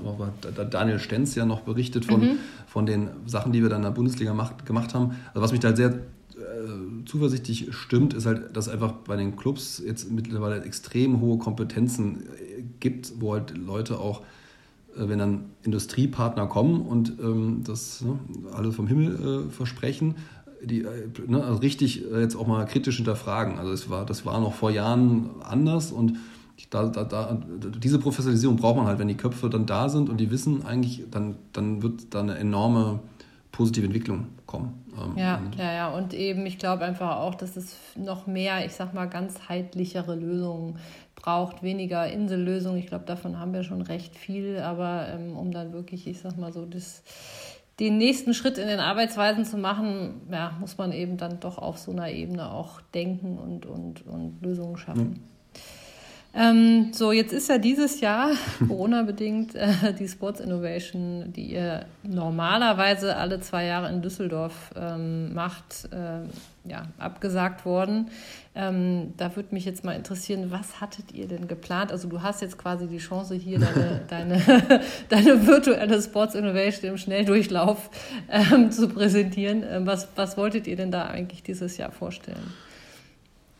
[0.56, 2.38] da Daniel Stenz ja noch berichtet von, mhm.
[2.66, 5.16] von den Sachen, die wir dann in der Bundesliga macht, gemacht haben.
[5.28, 9.36] Also was mich da halt sehr äh, zuversichtlich stimmt, ist halt, dass einfach bei den
[9.36, 14.22] Clubs jetzt mittlerweile extrem hohe Kompetenzen äh, gibt, wo halt Leute auch
[14.96, 18.18] wenn dann Industriepartner kommen und ähm, das ne,
[18.52, 20.16] alle vom Himmel äh, versprechen,
[20.62, 20.86] die
[21.26, 23.58] ne, also richtig äh, jetzt auch mal kritisch hinterfragen.
[23.58, 26.18] Also es war, das war noch vor Jahren anders und
[26.68, 27.38] da, da, da,
[27.78, 31.04] diese Professionalisierung braucht man halt, wenn die Köpfe dann da sind und die wissen eigentlich,
[31.10, 33.00] dann, dann wird da eine enorme
[33.50, 34.84] positive Entwicklung kommen.
[34.96, 35.88] Ähm, ja, ja, ja.
[35.88, 40.78] Und eben, ich glaube einfach auch, dass es noch mehr, ich sag mal, ganzheitlichere Lösungen
[41.16, 42.78] braucht, weniger Insellösungen.
[42.78, 46.36] Ich glaube, davon haben wir schon recht viel, aber ähm, um dann wirklich, ich sag
[46.38, 47.02] mal so, das
[47.80, 51.78] den nächsten Schritt in den Arbeitsweisen zu machen, ja, muss man eben dann doch auf
[51.78, 55.10] so einer Ebene auch denken und, und, und Lösungen schaffen.
[55.10, 55.20] Mhm.
[56.32, 58.30] Ähm, so, jetzt ist ja dieses Jahr,
[58.68, 65.88] Corona-bedingt, äh, die Sports Innovation, die ihr normalerweise alle zwei Jahre in Düsseldorf ähm, macht,
[65.92, 68.10] äh, ja, abgesagt worden.
[68.54, 71.90] Ähm, da würde mich jetzt mal interessieren, was hattet ihr denn geplant?
[71.90, 76.96] Also du hast jetzt quasi die Chance, hier deine, deine, deine virtuelle Sports Innovation im
[76.96, 77.90] Schnelldurchlauf
[78.28, 79.64] ähm, zu präsentieren.
[79.68, 82.52] Ähm, was, was wolltet ihr denn da eigentlich dieses Jahr vorstellen?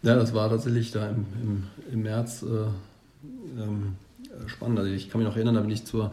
[0.03, 2.47] Ja, das war tatsächlich da im, im, im März äh,
[3.61, 3.97] ähm,
[4.47, 4.79] spannend.
[4.79, 6.13] Also ich kann mich noch erinnern, da bin ich zur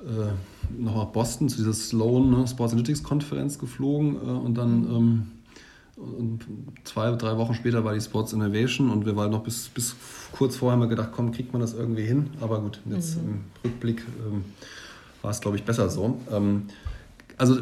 [0.00, 4.84] äh, noch nach Boston zu dieser Sloan ne, Sports Analytics Konferenz geflogen äh, und dann
[4.84, 5.26] ähm,
[5.98, 6.40] und
[6.84, 9.96] zwei, drei Wochen später war die Sports Innovation und wir waren noch bis, bis
[10.30, 12.30] kurz vorher mal gedacht, komm, kriegt man das irgendwie hin.
[12.40, 13.28] Aber gut, jetzt mhm.
[13.28, 14.44] im Rückblick ähm,
[15.22, 16.20] war es, glaube ich, besser so.
[16.30, 16.68] Ähm,
[17.36, 17.58] also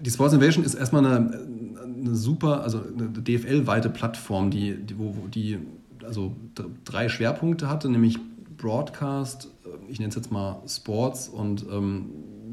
[0.00, 1.40] die Sports Innovation ist erstmal eine,
[2.02, 5.58] eine super, also eine DFL-weite Plattform, die, die, wo, die
[6.04, 6.34] also
[6.84, 8.18] drei Schwerpunkte hatte, nämlich
[8.56, 9.48] Broadcast,
[9.88, 12.10] ich nenne es jetzt mal Sports und ähm,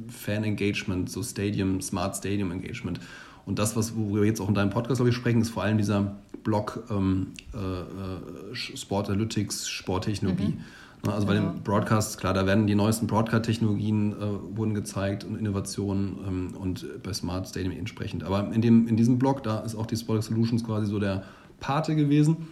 [0.07, 2.99] Fan Engagement, so Stadium, Smart Stadium Engagement.
[3.45, 5.63] Und das, was worüber wir jetzt auch in deinem Podcast, glaube ich, sprechen, ist vor
[5.63, 10.55] allem dieser Block ähm, äh, äh Sport Analytics, Sporttechnologie.
[10.57, 10.61] Mhm.
[11.05, 11.41] Ne, also bei ja.
[11.41, 16.85] den Broadcasts, klar, da werden die neuesten Broadcast-Technologien äh, wurden gezeigt und Innovationen ähm, und
[17.03, 18.23] bei Smart Stadium entsprechend.
[18.23, 21.23] Aber in, dem, in diesem Blog, da ist auch die Sporting Solutions quasi so der
[21.59, 22.49] Pate gewesen.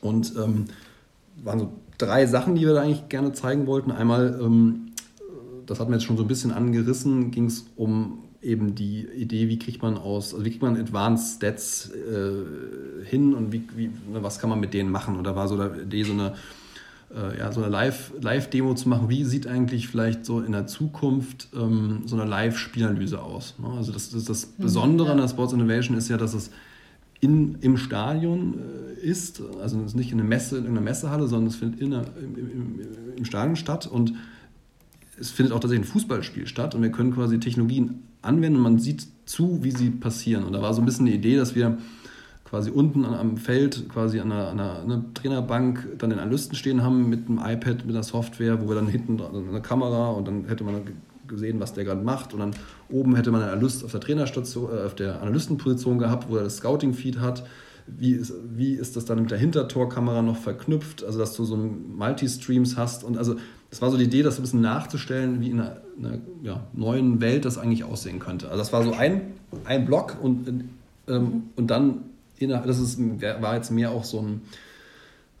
[0.00, 0.66] Und ähm,
[1.42, 3.90] waren so drei Sachen, die wir da eigentlich gerne zeigen wollten.
[3.90, 4.92] Einmal, ähm,
[5.66, 9.48] das hatten wir jetzt schon so ein bisschen angerissen, ging es um eben die Idee,
[9.48, 13.88] wie kriegt man aus, also wie kriegt man Advanced Stats äh, hin und wie, wie,
[13.88, 15.16] ne, was kann man mit denen machen?
[15.16, 16.34] Und da war so die Idee, so eine
[17.14, 21.48] äh, ja, so eine Live-Demo zu machen, wie sieht eigentlich vielleicht so in der Zukunft
[21.54, 23.54] ähm, so eine Live-Spielanalyse aus.
[23.58, 23.68] Ne?
[23.76, 25.12] Also das, das, das mhm, Besondere mhm, ja.
[25.12, 26.50] an der Sports Innovation ist ja, dass es
[27.20, 28.54] in, im Stadion
[28.98, 31.80] äh, ist, also es ist nicht in, eine Messe, in einer Messehalle, sondern es findet
[31.80, 32.80] in der, im, im,
[33.16, 34.14] im Stadion statt und
[35.18, 38.78] es findet auch tatsächlich ein Fußballspiel statt und wir können quasi Technologien anwenden und man
[38.78, 40.44] sieht zu, wie sie passieren.
[40.44, 41.78] Und da war so ein bisschen die Idee, dass wir
[42.50, 46.82] quasi unten am Feld, quasi an einer, an einer, einer Trainerbank, dann den Analysten stehen
[46.82, 50.46] haben mit einem iPad, mit einer Software, wo wir dann hinten eine Kamera und dann
[50.46, 50.82] hätte man
[51.28, 52.34] gesehen, was der gerade macht.
[52.34, 52.50] Und dann
[52.88, 56.42] oben hätte man einen Analyst auf der Trainerstation, äh, auf der Analystenposition gehabt, wo er
[56.42, 57.46] das Scouting-Feed hat.
[57.86, 61.04] Wie ist, wie ist das dann mit der Hintertorkamera noch verknüpft?
[61.04, 63.04] Also, dass du so Multistreams hast.
[63.04, 63.36] Und also,
[63.70, 67.20] das war so die Idee, das ein bisschen nachzustellen, wie in einer, einer ja, neuen
[67.20, 68.46] Welt das eigentlich aussehen könnte.
[68.46, 69.34] Also, das war so ein,
[69.64, 70.64] ein Block und,
[71.06, 72.10] ähm, und dann
[72.46, 74.42] das ist, war jetzt mehr auch so ein,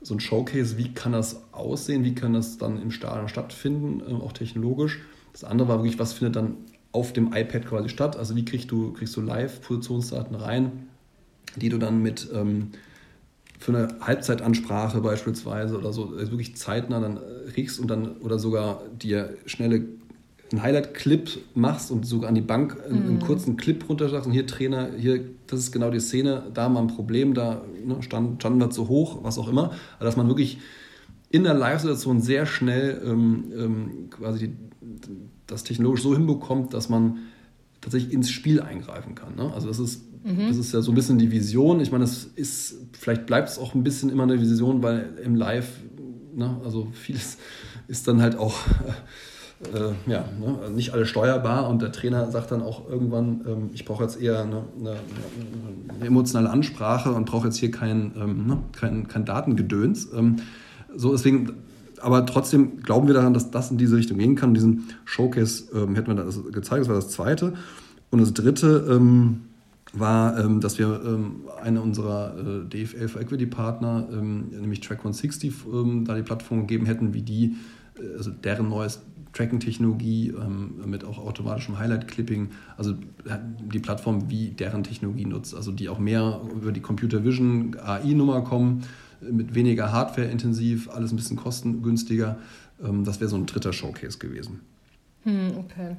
[0.02, 4.14] so ein Showcase, wie kann das aussehen, wie kann das dann im Stadion stattfinden, äh,
[4.14, 5.00] auch technologisch.
[5.32, 6.56] Das andere war wirklich, was findet dann
[6.92, 10.88] auf dem iPad quasi statt, also wie kriegst du, kriegst du Live-Positionsdaten rein,
[11.56, 12.72] die du dann mit ähm,
[13.58, 17.20] für eine Halbzeitansprache beispielsweise oder so also wirklich zeitnah dann
[17.52, 19.84] kriegst und dann oder sogar dir schnelle
[20.52, 23.20] einen Highlight-Clip machst und sogar an die Bank einen, einen mhm.
[23.20, 26.80] kurzen Clip runtersagst und hier Trainer, hier, das ist genau die Szene, da haben wir
[26.80, 29.72] ein Problem, da ne, stand, standen wir zu hoch, was auch immer.
[29.96, 30.58] Aber dass man wirklich
[31.30, 34.56] in der Live-Situation sehr schnell ähm, ähm, quasi die,
[35.46, 37.18] das technologisch so hinbekommt, dass man
[37.80, 39.36] tatsächlich ins Spiel eingreifen kann.
[39.36, 39.52] Ne?
[39.54, 40.48] Also das ist, mhm.
[40.48, 41.80] das ist ja so ein bisschen die Vision.
[41.80, 45.36] Ich meine, das ist, vielleicht bleibt es auch ein bisschen immer eine Vision, weil im
[45.36, 45.68] Live,
[46.34, 47.38] ne, also vieles
[47.86, 48.92] ist dann halt auch äh,
[50.06, 54.02] ja, ne, nicht alles steuerbar und der Trainer sagt dann auch irgendwann, ähm, ich brauche
[54.02, 54.96] jetzt eher eine, eine,
[55.94, 60.08] eine, emotionale Ansprache und brauche jetzt hier kein, ähm, ne, kein, kein Datengedöns.
[60.16, 60.36] Ähm,
[60.96, 61.52] so deswegen,
[62.00, 64.54] aber trotzdem glauben wir daran, dass das in diese Richtung gehen kann.
[64.54, 67.52] Diesen Showcase ähm, hätten wir das gezeigt, das war das zweite.
[68.10, 69.42] Und das dritte ähm,
[69.92, 71.18] war, ähm, dass wir
[71.62, 75.52] eine unserer äh, DFL for Equity Partner, nämlich Track 160,
[76.04, 77.54] da die Plattform gegeben hätten, wie die äh,
[78.16, 79.00] also deren neues
[79.32, 82.94] Tracking-Technologie ähm, mit auch automatischem Highlight-Clipping, also
[83.72, 88.42] die Plattform, wie deren Technologie nutzt, also die auch mehr über die Computer Vision AI-Nummer
[88.42, 88.84] kommen,
[89.20, 92.38] mit weniger Hardware intensiv, alles ein bisschen kostengünstiger.
[92.82, 94.60] Ähm, das wäre so ein dritter Showcase gewesen.
[95.24, 95.96] Hm, okay.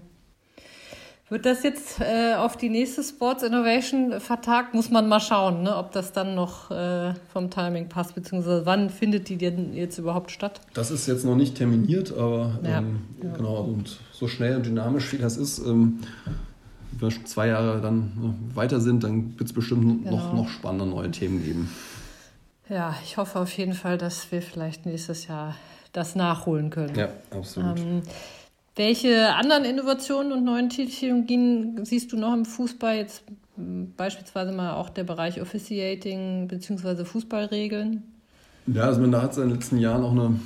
[1.31, 4.73] Wird das jetzt äh, auf die nächste Sports Innovation vertagt?
[4.73, 8.89] Muss man mal schauen, ne, ob das dann noch äh, vom Timing passt, beziehungsweise wann
[8.89, 10.59] findet die denn jetzt überhaupt statt?
[10.73, 12.79] Das ist jetzt noch nicht terminiert, aber ja.
[12.79, 13.31] Ähm, ja.
[13.31, 16.01] genau, und so schnell und dynamisch wie das ist, ähm,
[16.91, 20.17] wenn wir schon zwei Jahre dann weiter sind, dann wird es bestimmt genau.
[20.17, 21.69] noch, noch spannende neue Themen geben.
[22.67, 25.55] Ja, ich hoffe auf jeden Fall, dass wir vielleicht nächstes Jahr
[25.93, 26.95] das nachholen können.
[26.95, 27.79] Ja, absolut.
[27.79, 28.01] Ähm,
[28.81, 32.95] welche anderen Innovationen und neuen Technologien siehst du noch im Fußball?
[32.95, 33.23] Jetzt
[33.55, 37.05] hm, beispielsweise mal auch der Bereich Officiating bzw.
[37.05, 38.01] Fußballregeln?
[38.65, 40.39] Ja, also da hat es in den letzten Jahren auch eine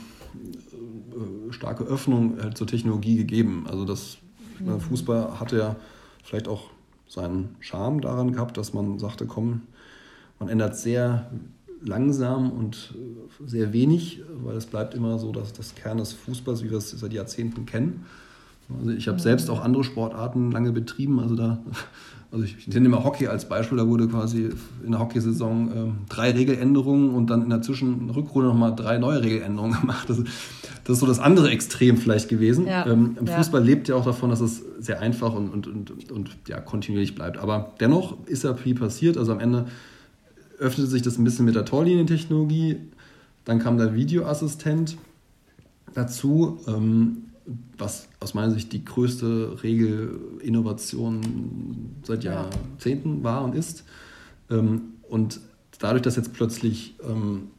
[1.13, 3.67] äh, starke Öffnung halt zur Technologie gegeben.
[3.69, 4.17] Also das
[4.59, 4.81] mhm.
[4.81, 5.75] Fußball hatte ja
[6.21, 6.63] vielleicht auch
[7.07, 9.61] seinen Charme daran gehabt, dass man sagte, komm,
[10.39, 11.31] man ändert sehr
[11.81, 16.63] langsam und äh, sehr wenig, weil es bleibt immer so, dass das Kern des Fußballs,
[16.65, 18.05] wie wir es seit Jahrzehnten kennen.
[18.79, 21.19] Also ich habe selbst auch andere Sportarten lange betrieben.
[21.19, 21.59] Also da,
[22.31, 23.77] also ich, nehme mal Hockey als Beispiel.
[23.77, 24.49] Da wurde quasi
[24.83, 29.79] in der Hockeysaison äh, drei Regeländerungen und dann in der Zwischenrückrunde nochmal drei neue Regeländerungen
[29.81, 30.09] gemacht.
[30.09, 30.17] Das,
[30.83, 32.67] das, ist so das andere Extrem vielleicht gewesen.
[32.67, 33.37] Ja, ähm, Im ja.
[33.37, 37.15] Fußball lebt ja auch davon, dass es sehr einfach und, und, und, und ja, kontinuierlich
[37.15, 37.37] bleibt.
[37.37, 39.17] Aber dennoch ist ja viel passiert.
[39.17, 39.65] Also am Ende
[40.57, 42.77] öffnete sich das ein bisschen mit der Torlinientechnologie.
[43.43, 44.97] Dann kam der Videoassistent
[45.93, 47.25] dazu, ähm,
[47.77, 53.83] was aus meiner Sicht die größte Regelinnovation seit Jahrzehnten war und ist.
[54.49, 55.39] Ähm, und
[55.79, 57.49] dadurch, dass jetzt plötzlich ähm,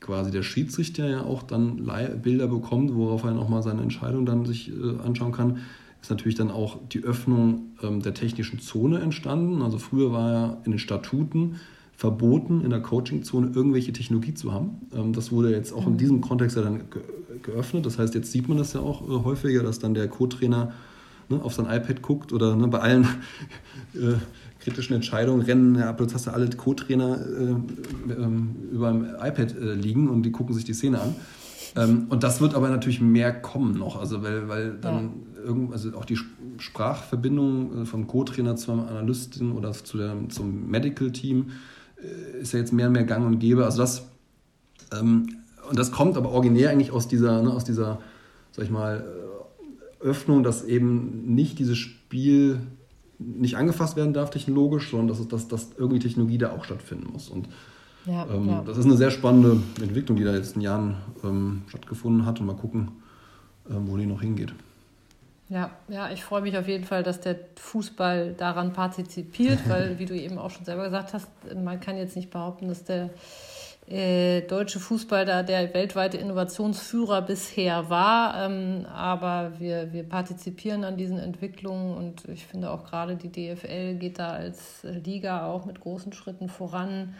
[0.00, 1.90] quasi der Schiedsrichter ja auch dann
[2.22, 5.58] Bilder bekommt, worauf er nochmal seine Entscheidung dann sich äh, anschauen kann,
[6.00, 9.60] ist natürlich dann auch die Öffnung der technischen Zone entstanden.
[9.60, 11.56] Also früher war ja in den Statuten
[11.96, 14.82] verboten, in der Coaching-Zone irgendwelche Technologie zu haben.
[14.94, 15.92] Ähm, das wurde jetzt auch mhm.
[15.92, 16.82] in diesem Kontext ja dann
[17.42, 17.86] geöffnet.
[17.86, 20.72] Das heißt, jetzt sieht man das ja auch äh, häufiger, dass dann der Co-Trainer
[21.28, 23.04] ne, auf sein iPad guckt oder ne, bei allen
[23.94, 24.14] äh,
[24.60, 29.74] kritischen Entscheidungen rennen ja, plötzlich hast du alle Co-Trainer äh, äh, über dem iPad äh,
[29.74, 31.16] liegen und die gucken sich die Szene an.
[31.76, 35.44] Ähm, und das wird aber natürlich mehr kommen noch, also weil, weil dann ja.
[35.44, 36.18] irgend, also auch die
[36.58, 41.46] Sprachverbindung äh, vom Co-Trainer zum Analystin oder zu der, zum Medical-Team
[42.40, 43.64] ist ja jetzt mehr und mehr gang und gäbe.
[43.64, 44.06] Also das,
[44.92, 45.28] ähm,
[45.68, 48.00] und das kommt aber originär eigentlich aus dieser, ne, aus dieser,
[48.52, 52.60] sag ich mal, äh, Öffnung, dass eben nicht dieses Spiel
[53.18, 57.28] nicht angefasst werden darf technologisch, sondern dass, dass, dass irgendwie Technologie da auch stattfinden muss.
[57.28, 57.48] Und
[58.04, 58.62] ja, ähm, ja.
[58.64, 62.40] das ist eine sehr spannende Entwicklung, die da in den letzten Jahren ähm, stattgefunden hat
[62.40, 62.88] und mal gucken,
[63.68, 64.54] ähm, wo die noch hingeht.
[65.48, 70.06] Ja, ja, ich freue mich auf jeden Fall, dass der Fußball daran partizipiert, weil, wie
[70.06, 73.10] du eben auch schon selber gesagt hast, man kann jetzt nicht behaupten, dass der
[73.88, 78.44] äh, deutsche Fußball da der weltweite Innovationsführer bisher war.
[78.44, 83.94] Ähm, aber wir, wir partizipieren an diesen Entwicklungen und ich finde auch gerade die DFL
[83.94, 87.14] geht da als Liga auch mit großen Schritten voran.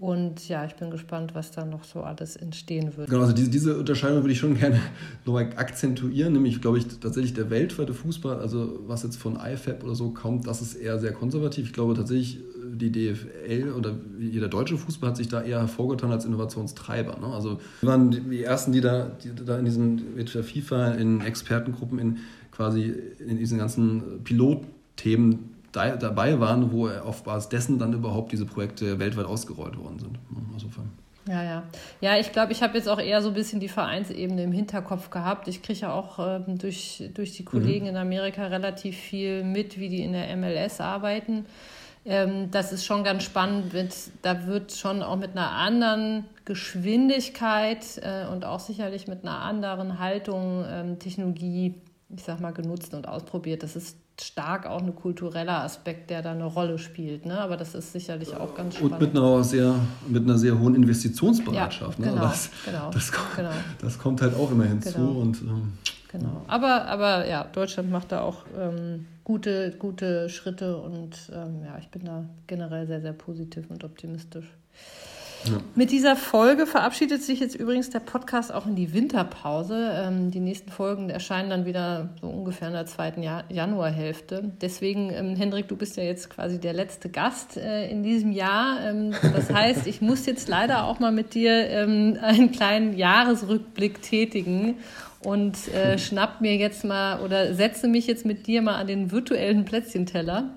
[0.00, 3.10] Und ja, ich bin gespannt, was da noch so alles entstehen wird.
[3.10, 4.80] Genau, also diese, diese Unterscheidung würde ich schon gerne
[5.26, 9.94] nochmal akzentuieren, nämlich glaube ich tatsächlich der weltweite Fußball, also was jetzt von IFAB oder
[9.94, 11.66] so kommt, das ist eher sehr konservativ.
[11.66, 12.38] Ich glaube tatsächlich,
[12.72, 17.18] die DFL oder jeder deutsche Fußball hat sich da eher hervorgetan als Innovationstreiber.
[17.20, 17.26] Ne?
[17.34, 21.20] Also wir waren die Ersten, die da, die da in diesen mit der FIFA, in
[21.20, 22.18] Expertengruppen, in
[22.52, 28.46] quasi in diesen ganzen Pilotthemen da, dabei waren, wo auf Basis dessen dann überhaupt diese
[28.46, 30.18] Projekte weltweit ausgerollt worden sind.
[30.52, 30.90] Insofern.
[31.28, 31.62] Ja, ja.
[32.00, 35.10] Ja, ich glaube, ich habe jetzt auch eher so ein bisschen die Vereinsebene im Hinterkopf
[35.10, 35.48] gehabt.
[35.48, 37.90] Ich kriege ja auch ähm, durch, durch die Kollegen mhm.
[37.90, 41.46] in Amerika relativ viel mit, wie die in der MLS arbeiten.
[42.04, 43.72] Ähm, das ist schon ganz spannend.
[43.74, 49.38] Mit, da wird schon auch mit einer anderen Geschwindigkeit äh, und auch sicherlich mit einer
[49.40, 51.74] anderen Haltung ähm, Technologie,
[52.08, 53.62] ich sag mal, genutzt und ausprobiert.
[53.62, 57.26] Das ist stark auch ein kultureller Aspekt, der da eine Rolle spielt.
[57.26, 57.38] Ne?
[57.38, 58.94] Aber das ist sicherlich auch ganz spannend.
[58.94, 59.74] Und mit einer sehr,
[60.08, 61.98] mit einer sehr hohen Investitionsbereitschaft.
[61.98, 62.10] Ja, ne?
[62.12, 63.50] genau, das, genau, das, kommt, genau.
[63.80, 64.92] das kommt halt auch immer hinzu.
[64.92, 65.20] Genau.
[65.20, 65.72] Und, ähm,
[66.10, 66.42] genau.
[66.46, 71.88] Aber, aber ja, Deutschland macht da auch ähm, gute, gute Schritte und ähm, ja, ich
[71.88, 74.46] bin da generell sehr, sehr positiv und optimistisch.
[75.44, 75.52] Ja.
[75.74, 79.92] Mit dieser Folge verabschiedet sich jetzt übrigens der Podcast auch in die Winterpause.
[79.94, 84.52] Ähm, die nächsten Folgen erscheinen dann wieder so ungefähr in der zweiten Januarhälfte.
[84.60, 88.84] Deswegen, ähm, Hendrik, du bist ja jetzt quasi der letzte Gast äh, in diesem Jahr.
[88.84, 94.02] Ähm, das heißt, ich muss jetzt leider auch mal mit dir ähm, einen kleinen Jahresrückblick
[94.02, 94.76] tätigen
[95.24, 99.10] und äh, schnapp mir jetzt mal oder setze mich jetzt mit dir mal an den
[99.10, 100.50] virtuellen Plätzchenteller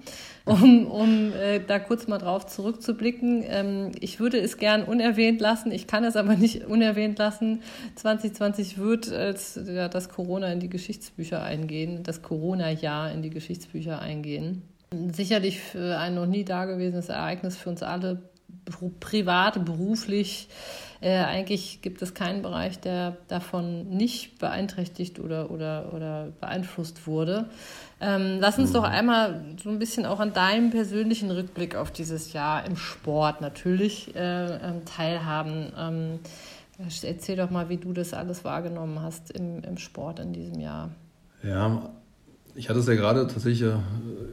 [0.46, 3.44] um, um äh, da kurz mal drauf zurückzublicken.
[3.48, 7.62] Ähm, ich würde es gern unerwähnt lassen, ich kann es aber nicht unerwähnt lassen.
[7.96, 14.00] 2020 wird als ja, das Corona in die Geschichtsbücher eingehen, das Corona-Jahr in die Geschichtsbücher
[14.00, 14.64] eingehen.
[15.12, 18.30] Sicherlich ein noch nie dagewesenes Ereignis für uns alle,
[19.00, 20.48] privat, beruflich.
[21.04, 27.50] Äh, eigentlich gibt es keinen Bereich, der davon nicht beeinträchtigt oder, oder, oder beeinflusst wurde.
[28.00, 28.94] Ähm, lass uns doch mhm.
[28.94, 34.16] einmal so ein bisschen auch an deinem persönlichen Rückblick auf dieses Jahr im Sport natürlich
[34.16, 35.74] äh, ähm, teilhaben.
[35.78, 36.20] Ähm,
[37.04, 40.90] erzähl doch mal, wie du das alles wahrgenommen hast im, im Sport in diesem Jahr.
[41.44, 41.90] Ja,
[42.56, 43.74] ich hatte es ja gerade tatsächlich, äh,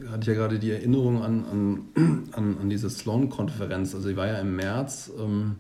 [0.09, 1.45] hatte ich ja gerade die Erinnerung an,
[1.97, 3.93] an, an, an diese Sloan-Konferenz.
[3.93, 5.57] Also ich war ja im März ähm,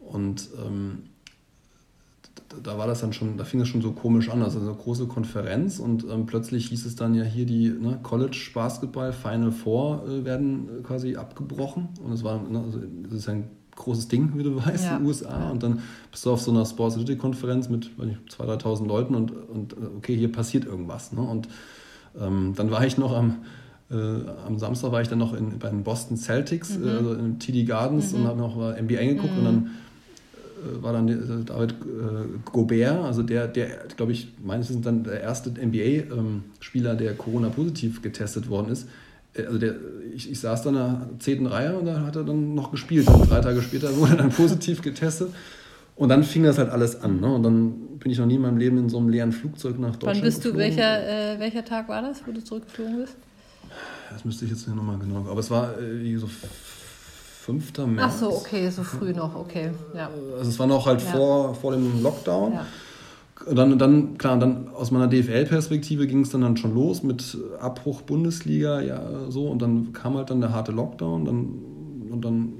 [0.00, 1.04] und ähm,
[2.62, 4.42] da war das dann schon, da fing es schon so komisch an.
[4.42, 8.50] Also eine große Konferenz und ähm, plötzlich hieß es dann ja hier die ne, College
[8.52, 13.28] Basketball Final Four äh, werden äh, quasi abgebrochen und es war, ne, also das ist
[13.28, 13.44] ein
[13.76, 14.96] großes Ding, wie du weißt, ja.
[14.96, 15.50] in den USA.
[15.50, 19.32] Und dann bist du auf so einer Sports City Konferenz mit 2.000, 3.000 Leuten und,
[19.32, 21.12] und äh, okay, hier passiert irgendwas.
[21.12, 21.22] Ne?
[21.22, 21.48] Und
[22.20, 23.38] ähm, dann war ich noch am,
[23.90, 23.94] äh,
[24.46, 26.88] am Samstag war ich dann noch in, bei den Boston Celtics, mhm.
[26.88, 28.20] äh, also in TD Gardens mhm.
[28.20, 29.38] und habe noch NBA geguckt mhm.
[29.38, 29.68] und dann äh,
[30.80, 35.20] war dann äh, David äh, Gobert, also der, der glaube ich, meines Wissens dann der
[35.20, 38.88] erste NBA-Spieler, der Corona-positiv getestet worden ist.
[39.36, 39.76] Also der,
[40.14, 43.08] ich, ich saß dann in der zehnten Reihe und da hat er dann noch gespielt.
[43.08, 45.30] Und drei Tage später wurde er dann positiv getestet.
[45.96, 47.20] Und dann fing das halt alles an.
[47.20, 47.32] Ne?
[47.32, 49.96] Und dann bin ich noch nie in meinem Leben in so einem leeren Flugzeug nach
[49.96, 53.16] Deutschland Wann bist du, welcher, äh, welcher Tag war das, wo du zurückgeflogen bist?
[54.10, 55.26] Das müsste ich jetzt nochmal genau.
[55.30, 56.28] Aber es war äh, so
[57.40, 57.78] 5.
[57.86, 57.98] März.
[57.98, 59.70] Ach so, okay, so früh noch, okay.
[59.94, 60.10] Ja.
[60.36, 61.10] Also es war noch halt ja.
[61.10, 62.52] vor, vor dem Lockdown.
[62.52, 62.66] Ja.
[63.54, 68.02] Dann, dann, klar, dann aus meiner DFL-Perspektive ging es dann, dann schon los mit Abbruch
[68.02, 71.48] Bundesliga, ja, so, und dann kam halt dann der harte Lockdown, dann,
[72.10, 72.52] und dann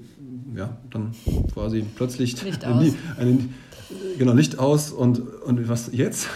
[0.56, 1.12] ja, dann
[1.52, 2.94] quasi plötzlich Licht aus.
[3.18, 3.38] Eine,
[4.16, 6.28] genau, Licht aus und, und was jetzt?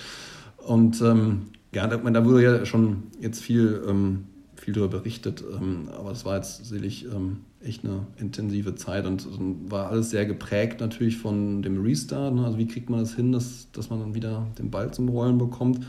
[0.58, 4.24] und ähm, ja, da, da, wurde ja schon jetzt viel, ähm,
[4.56, 9.26] viel darüber berichtet, ähm, aber es war jetzt sicherlich ähm, echt eine intensive Zeit und,
[9.26, 12.34] und, war alles sehr geprägt natürlich von dem Restart.
[12.34, 12.44] Ne?
[12.44, 15.38] Also wie kriegt man das hin, dass, dass man dann wieder den Ball zum Rollen
[15.38, 15.84] bekommt,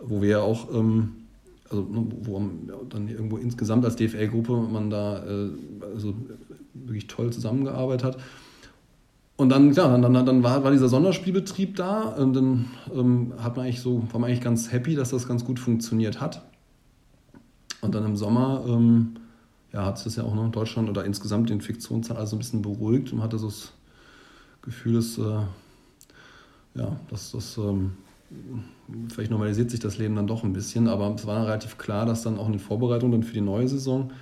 [0.00, 1.12] wo wir ja auch ähm,
[1.70, 2.42] also ne, wo
[2.88, 5.50] dann irgendwo insgesamt als DFL-Gruppe man da äh,
[5.94, 6.14] also
[6.74, 8.18] wirklich toll zusammengearbeitet hat.
[9.36, 13.66] Und dann, klar, dann, dann, war, war dieser Sonderspielbetrieb da und dann ähm, hat man
[13.66, 16.42] eigentlich so, war man eigentlich ganz happy, dass das ganz gut funktioniert hat.
[17.82, 19.16] Und dann im Sommer ähm,
[19.76, 22.38] ja, hat es das ja auch noch in Deutschland oder insgesamt die Infektionszahl also ein
[22.38, 23.72] bisschen beruhigt und hatte so das
[24.62, 25.42] Gefühl, dass, äh,
[26.76, 27.92] ja, dass das ähm,
[29.12, 32.22] vielleicht normalisiert sich das Leben dann doch ein bisschen, aber es war relativ klar, dass
[32.22, 34.12] dann auch in den Vorbereitungen dann für die neue Saison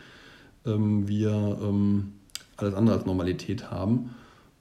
[0.66, 1.30] ähm, wir
[1.62, 2.14] ähm,
[2.56, 4.10] alles andere als Normalität haben.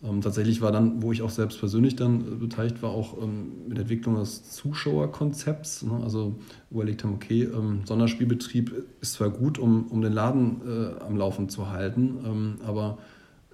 [0.04, 3.68] Ähm, tatsächlich war dann, wo ich auch selbst persönlich dann äh, beteiligt war, auch ähm,
[3.68, 5.84] mit der Entwicklung des Zuschauerkonzepts.
[5.84, 6.00] Ne?
[6.04, 6.36] Also
[6.72, 11.50] überlegt haben, okay, ähm, Sonderspielbetrieb ist zwar gut, um, um den Laden äh, am Laufen
[11.50, 12.98] zu halten, ähm, aber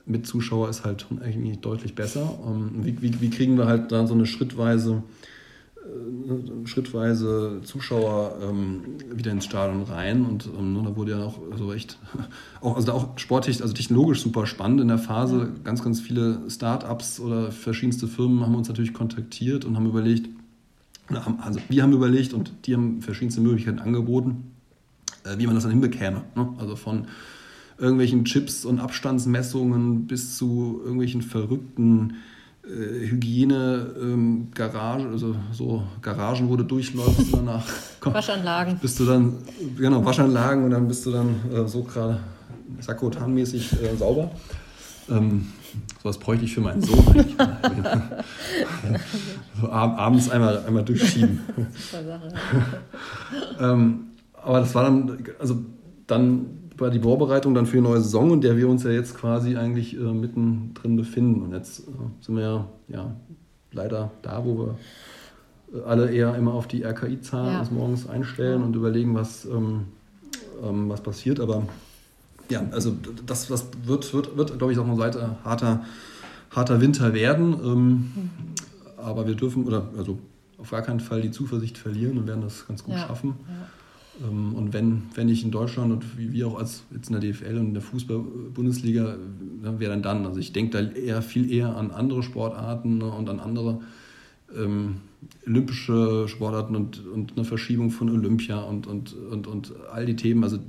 [0.05, 2.39] mit Zuschauer ist halt eigentlich deutlich besser.
[2.81, 5.03] wie, wie, wie kriegen wir halt da so eine schrittweise
[6.65, 8.81] schrittweise Zuschauer ähm,
[9.11, 11.97] wieder ins Stadion rein und ähm, ne, da wurde ja auch so echt,
[12.61, 15.51] auch, also auch sportlich, also technologisch super spannend in der Phase.
[15.63, 20.29] Ganz, ganz viele Start-ups oder verschiedenste Firmen haben uns natürlich kontaktiert und haben überlegt,
[21.41, 24.51] also wir haben überlegt und die haben verschiedenste Möglichkeiten angeboten,
[25.23, 26.23] äh, wie man das dann hinbekäme.
[26.35, 26.49] Ne?
[26.59, 27.07] Also von
[27.77, 32.38] irgendwelchen Chips und Abstandsmessungen bis zu irgendwelchen verrückten äh,
[32.69, 37.65] Hygiene, ähm, Garage, also so Garagen, wo du durchläufst danach.
[37.99, 38.77] Komm, Waschanlagen.
[38.79, 39.37] Bist du dann,
[39.77, 42.19] genau, Waschanlagen und dann bist du dann äh, so gerade
[42.79, 44.31] sakrotanmäßig äh, sauber.
[45.09, 45.47] Ähm,
[46.03, 47.35] was bräuchte ich für meinen Sohn eigentlich.
[49.59, 51.39] so ab, abends einmal, einmal durchschieben.
[51.75, 52.33] Super Sache.
[53.59, 54.01] ähm,
[54.33, 55.57] aber das war dann, also
[56.07, 59.15] dann war die Vorbereitung dann für die neue Saison, in der wir uns ja jetzt
[59.15, 61.41] quasi eigentlich äh, mittendrin befinden.
[61.41, 63.15] Und jetzt äh, sind wir ja, ja
[63.71, 64.77] leider da, wo wir
[65.73, 67.59] äh, alle eher immer auf die RKI-Zahlen ja.
[67.59, 68.65] des Morgens einstellen ja.
[68.65, 69.85] und überlegen, was, ähm,
[70.63, 71.39] ähm, was passiert.
[71.39, 71.63] Aber
[72.49, 75.85] ja, also das, das wird, wird, wird glaube ich, auch noch weiter harter,
[76.51, 77.53] harter Winter werden.
[77.63, 78.29] Ähm, mhm.
[78.97, 80.19] Aber wir dürfen, oder also
[80.57, 83.07] auf gar keinen Fall die Zuversicht verlieren und werden das ganz gut ja.
[83.07, 83.35] schaffen.
[83.47, 83.67] Ja.
[84.21, 87.31] Ähm, und wenn, wenn nicht in Deutschland und wie wir auch als jetzt in der
[87.31, 89.15] DFL und in der Fußball-Bundesliga,
[89.61, 90.25] wer dann dann?
[90.25, 93.81] Also ich denke da eher viel eher an andere Sportarten ne, und an andere
[94.55, 94.97] ähm,
[95.45, 100.43] olympische Sportarten und, und eine Verschiebung von Olympia und, und, und, und all die Themen.
[100.43, 100.59] Also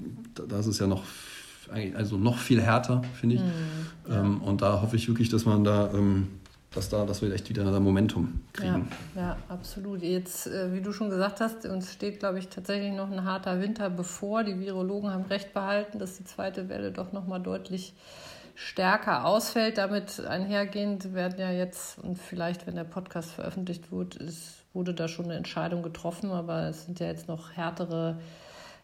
[0.49, 1.05] das ist ja noch
[1.95, 3.43] also noch viel härter, finde ich.
[3.43, 3.47] Mhm,
[4.09, 4.21] ja.
[4.21, 6.27] ähm, und da hoffe ich wirklich, dass man da ähm,
[6.75, 8.89] dass, da, dass wir echt wieder ein Momentum kriegen.
[9.17, 10.03] Ja, ja absolut.
[10.03, 13.61] Jetzt, äh, wie du schon gesagt hast, uns steht, glaube ich, tatsächlich noch ein harter
[13.61, 14.45] Winter bevor.
[14.45, 17.93] Die Virologen haben recht behalten, dass die zweite Welle doch noch mal deutlich
[18.55, 19.79] stärker ausfällt.
[19.79, 25.09] Damit einhergehend werden ja jetzt, und vielleicht, wenn der Podcast veröffentlicht wird, ist, wurde da
[25.09, 28.21] schon eine Entscheidung getroffen, aber es sind ja jetzt noch härtere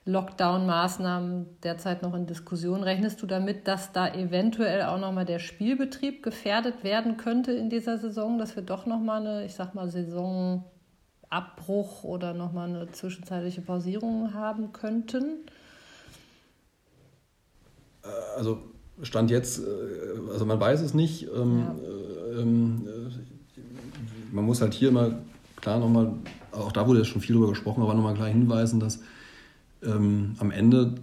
[0.06, 2.84] Lockdown-Maßnahmen derzeit noch in Diskussion.
[2.84, 7.98] Rechnest du damit, dass da eventuell auch nochmal der Spielbetrieb gefährdet werden könnte in dieser
[7.98, 14.32] Saison, dass wir doch nochmal eine, ich sag mal, Saisonabbruch oder nochmal eine zwischenzeitliche Pausierung
[14.32, 15.40] haben könnten?
[18.04, 18.58] Äh, also
[19.02, 19.64] Stand jetzt, äh,
[20.32, 21.26] also man weiß es nicht.
[21.34, 21.74] Ähm, ja.
[22.40, 23.10] Ähm, äh,
[24.32, 25.18] man muss halt hier mal
[25.60, 26.12] klar nochmal,
[26.52, 29.00] auch da wurde ja schon viel drüber gesprochen, aber nochmal klar hinweisen, dass
[29.82, 30.94] ähm, am Ende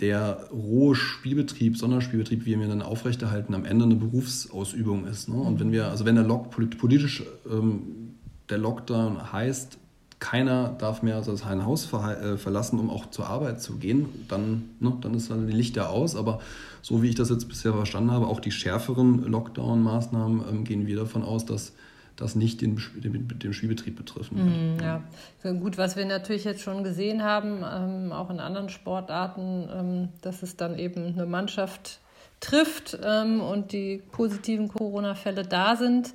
[0.00, 5.28] der rohe Spielbetrieb, Sonderspielbetrieb, wie wir ihn dann aufrechterhalten, am Ende eine Berufsausübung ist.
[5.28, 5.36] Ne?
[5.36, 8.14] Und wenn wir, also wenn der Lock politisch ähm,
[8.48, 9.78] der Lockdown heißt,
[10.20, 14.96] keiner darf mehr sein Haus äh, verlassen, um auch zur Arbeit zu gehen, dann, ne,
[15.00, 16.16] dann ist dann die Lichter aus.
[16.16, 16.40] Aber
[16.82, 20.96] so wie ich das jetzt bisher verstanden habe, auch die schärferen Lockdown-Maßnahmen ähm, gehen wir
[20.96, 21.72] davon aus, dass
[22.18, 24.80] das nicht den, den, den Spielbetrieb betreffen wird.
[24.80, 29.68] Mm, ja, gut, was wir natürlich jetzt schon gesehen haben, ähm, auch in anderen Sportarten,
[29.72, 32.00] ähm, dass es dann eben eine Mannschaft
[32.40, 36.12] trifft ähm, und die positiven Corona-Fälle da sind,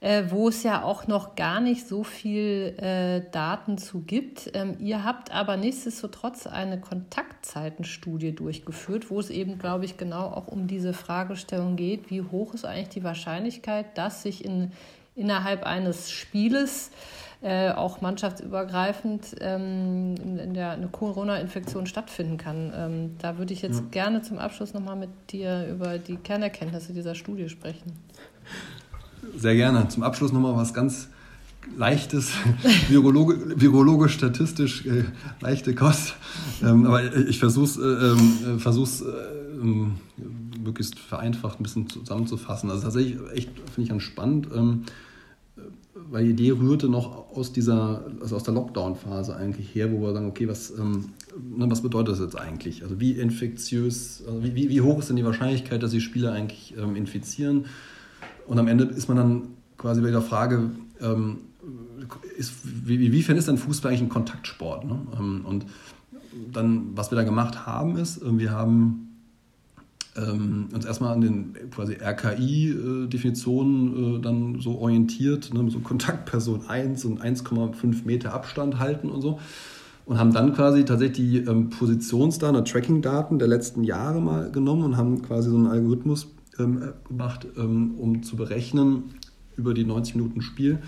[0.00, 4.50] äh, wo es ja auch noch gar nicht so viel äh, Daten zu gibt.
[4.54, 10.48] Ähm, ihr habt aber nichtsdestotrotz eine Kontaktzeitenstudie durchgeführt, wo es eben, glaube ich, genau auch
[10.48, 14.72] um diese Fragestellung geht, wie hoch ist eigentlich die Wahrscheinlichkeit, dass sich in
[15.14, 16.90] innerhalb eines Spieles
[17.42, 22.72] äh, auch mannschaftsübergreifend ähm, in der eine Corona-Infektion stattfinden kann.
[22.74, 23.86] Ähm, da würde ich jetzt ja.
[23.90, 27.92] gerne zum Abschluss nochmal mit dir über die Kernerkenntnisse dieser Studie sprechen.
[29.36, 29.88] Sehr gerne.
[29.88, 31.08] Zum Abschluss nochmal was ganz
[31.76, 32.32] leichtes,
[32.88, 35.04] virologisch, statistisch äh,
[35.40, 36.14] leichte Kost.
[36.62, 39.06] Ähm, aber ich versuche es äh, versuch's, äh,
[39.60, 39.96] ähm,
[40.62, 42.70] möglichst vereinfacht ein bisschen zusammenzufassen.
[42.70, 44.84] Also tatsächlich echt, finde ich ganz spannend, ähm,
[46.10, 50.12] weil die Idee rührte noch aus dieser, also aus der Lockdown-Phase eigentlich her, wo wir
[50.12, 51.10] sagen, okay, was, ähm,
[51.56, 52.82] ne, was bedeutet das jetzt eigentlich?
[52.82, 56.74] Also wie infektiös, also wie, wie, hoch ist denn die Wahrscheinlichkeit, dass die Spieler eigentlich
[56.76, 57.66] ähm, infizieren?
[58.46, 59.42] Und am Ende ist man dann
[59.78, 61.38] quasi bei der Frage, ähm,
[62.36, 64.84] ist, wie, wiefern ist denn Fußball eigentlich ein Kontaktsport?
[64.84, 65.00] Ne?
[65.18, 65.66] Ähm, und
[66.52, 69.08] dann, was wir da gemacht haben, ist, äh, wir haben
[70.16, 77.04] ähm, uns erstmal an den quasi RKI-Definitionen äh, dann so orientiert, ne, so Kontaktperson 1
[77.04, 79.38] und 1,5 Meter Abstand halten und so.
[80.06, 84.82] Und haben dann quasi tatsächlich die ähm, Positionsdaten oder Tracking-Daten der letzten Jahre mal genommen
[84.82, 86.26] und haben quasi so einen Algorithmus
[86.58, 89.04] ähm, gemacht, ähm, um zu berechnen
[89.56, 90.80] über die 90 Minuten Spiel,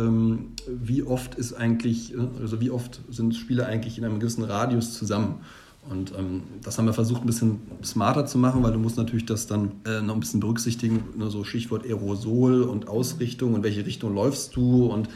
[0.00, 4.94] wie oft ist eigentlich, äh, also wie oft sind Spieler eigentlich in einem gewissen Radius
[4.94, 5.40] zusammen.
[5.88, 9.24] Und ähm, das haben wir versucht, ein bisschen smarter zu machen, weil du musst natürlich
[9.24, 13.86] das dann äh, noch ein bisschen berücksichtigen, ne, so Stichwort Aerosol und Ausrichtung, in welche
[13.86, 15.08] Richtung läufst du und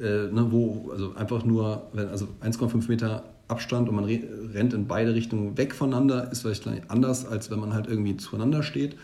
[0.00, 5.14] äh, ne, wo, also einfach nur, also 1,5 Meter Abstand und man rennt in beide
[5.14, 8.96] Richtungen weg voneinander, ist vielleicht anders, als wenn man halt irgendwie zueinander steht.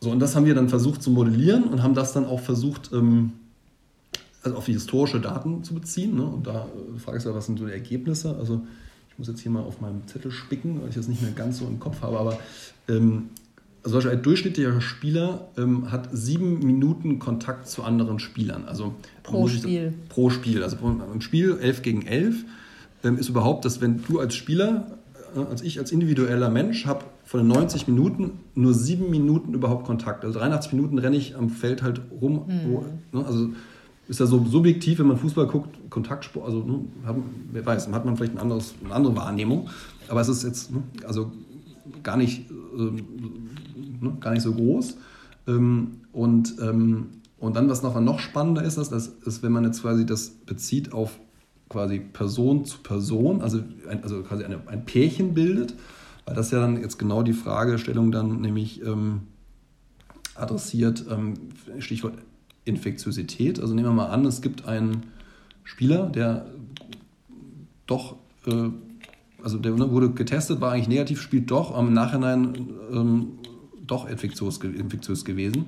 [0.00, 2.90] So, und das haben wir dann versucht zu modellieren und haben das dann auch versucht,
[2.92, 3.32] ähm,
[4.42, 6.16] also auf die historische Daten zu beziehen.
[6.16, 6.24] Ne?
[6.24, 8.36] Und da äh, frage ich ja, was sind so die Ergebnisse?
[8.36, 8.62] Also
[9.20, 11.66] muss jetzt hier mal auf meinem Zettel spicken, weil ich das nicht mehr ganz so
[11.66, 12.38] im Kopf habe, aber
[12.88, 13.28] ähm,
[13.84, 18.64] also ein durchschnittlicher Spieler ähm, hat sieben Minuten Kontakt zu anderen Spielern.
[18.66, 19.94] Also pro Spiel.
[20.02, 20.62] Ich, pro Spiel.
[20.62, 22.44] Also im Spiel 11 gegen 11
[23.04, 24.98] ähm, ist überhaupt, dass wenn du als Spieler,
[25.34, 29.86] äh, als ich als individueller Mensch, habe von den 90 Minuten nur sieben Minuten überhaupt
[29.86, 30.24] Kontakt.
[30.24, 32.46] Also 83 Minuten renne ich am Feld halt rum.
[32.48, 32.60] Hm.
[32.66, 33.50] Wo, ne, also
[34.10, 38.04] ist ja so subjektiv, wenn man Fußball guckt, Kontaktsport, also ne, haben, wer weiß, hat
[38.04, 39.68] man vielleicht ein anderes, eine andere Wahrnehmung,
[40.08, 41.30] aber es ist jetzt ne, also
[42.02, 42.96] gar nicht, ähm,
[44.00, 44.96] ne, gar nicht so groß.
[45.46, 47.06] Ähm, und, ähm,
[47.38, 50.92] und dann, was noch, noch spannender ist, ist, ist, wenn man jetzt quasi das bezieht
[50.92, 51.20] auf
[51.68, 55.76] quasi Person zu Person, also, ein, also quasi eine, ein Pärchen bildet,
[56.26, 59.20] weil das ja dann jetzt genau die Fragestellung dann nämlich ähm,
[60.34, 61.34] adressiert, ähm,
[61.78, 62.14] Stichwort
[62.70, 63.60] Infektiosität.
[63.60, 65.02] Also nehmen wir mal an, es gibt einen
[65.64, 66.46] Spieler, der
[67.86, 68.16] doch,
[68.46, 68.70] äh,
[69.42, 72.54] also der wurde getestet, war eigentlich negativ, spielt doch, am Nachhinein
[72.92, 73.28] ähm,
[73.86, 75.66] doch infektiös, infektiös gewesen.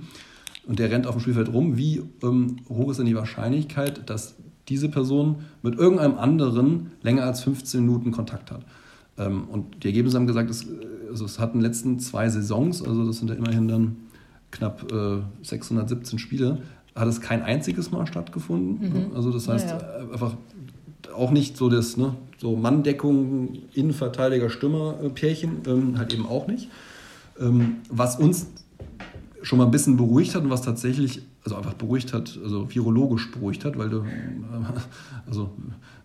[0.67, 1.77] Und der rennt auf dem Spielfeld rum.
[1.77, 4.37] Wie ähm, hoch ist denn die Wahrscheinlichkeit, dass
[4.69, 8.65] diese Person mit irgendeinem anderen länger als 15 Minuten Kontakt hat?
[9.19, 10.67] Ähm, und die Ergebnisse haben gesagt, es,
[11.11, 13.97] also es hatten letzten zwei Saisons, also das sind ja immerhin dann
[14.53, 16.63] knapp äh, 617 Spiele,
[16.95, 19.09] hat es kein einziges Mal stattgefunden.
[19.09, 19.17] Mhm.
[19.17, 20.05] Also das heißt ja, ja.
[20.05, 20.37] Äh, einfach
[21.15, 26.47] auch nicht so das, ne, so Manndeckung, Innenverteidiger, Stürmer, äh, Pärchen, ähm, halt eben auch
[26.47, 26.69] nicht.
[27.41, 28.49] Ähm, was uns
[29.43, 33.31] schon mal ein bisschen beruhigt hat und was tatsächlich, also einfach beruhigt hat, also virologisch
[33.31, 34.05] beruhigt hat, weil du, äh,
[35.27, 35.51] also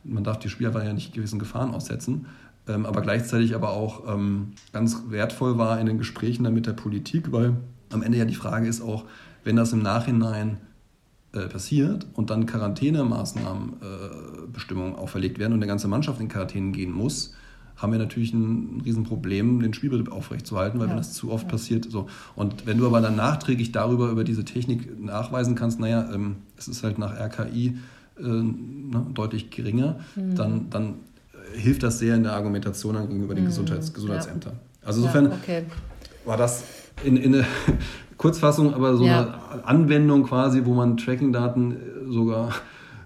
[0.04, 2.26] man darf die Spieler ja nicht gewissen Gefahren aussetzen,
[2.68, 6.74] ähm, aber gleichzeitig aber auch ähm, ganz wertvoll war in den Gesprächen dann mit der
[6.74, 7.56] Politik, weil
[7.92, 9.06] am Ende ja die Frage ist auch,
[9.44, 10.58] wenn das im Nachhinein
[11.34, 16.72] äh, passiert und dann Quarantänemaßnahmen, äh, Bestimmungen auferlegt werden und der ganze Mannschaft in Quarantäne
[16.72, 17.34] gehen muss,
[17.76, 20.92] haben wir natürlich ein, ein Riesenproblem, den Spielbetrieb aufrechtzuerhalten, weil ja.
[20.92, 21.52] wenn das zu oft ja.
[21.52, 22.08] passiert, so.
[22.36, 26.68] Und wenn du aber dann nachträglich darüber, über diese Technik nachweisen kannst, naja, ähm, es
[26.68, 27.78] ist halt nach RKI
[28.20, 30.36] äh, ne, deutlich geringer, mhm.
[30.36, 30.94] dann, dann
[31.54, 33.50] hilft das sehr in der Argumentation gegenüber den mhm.
[33.50, 34.54] Gesundheits Gesundheitsämtern.
[34.54, 34.88] Ja.
[34.88, 35.64] Also insofern okay.
[36.26, 36.64] war das
[37.04, 37.46] in, in
[38.18, 39.40] Kurzfassung, aber so ja.
[39.52, 42.50] eine Anwendung quasi, wo man Tracking-Daten äh, sogar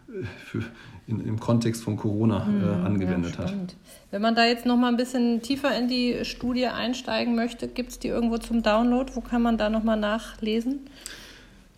[0.07, 0.63] äh, für,
[1.07, 3.75] in, im Kontext von Corona äh, hm, angewendet ja, hat.
[4.11, 7.91] Wenn man da jetzt noch mal ein bisschen tiefer in die Studie einsteigen möchte, gibt
[7.91, 9.11] es die irgendwo zum Download?
[9.15, 10.81] Wo kann man da noch mal nachlesen?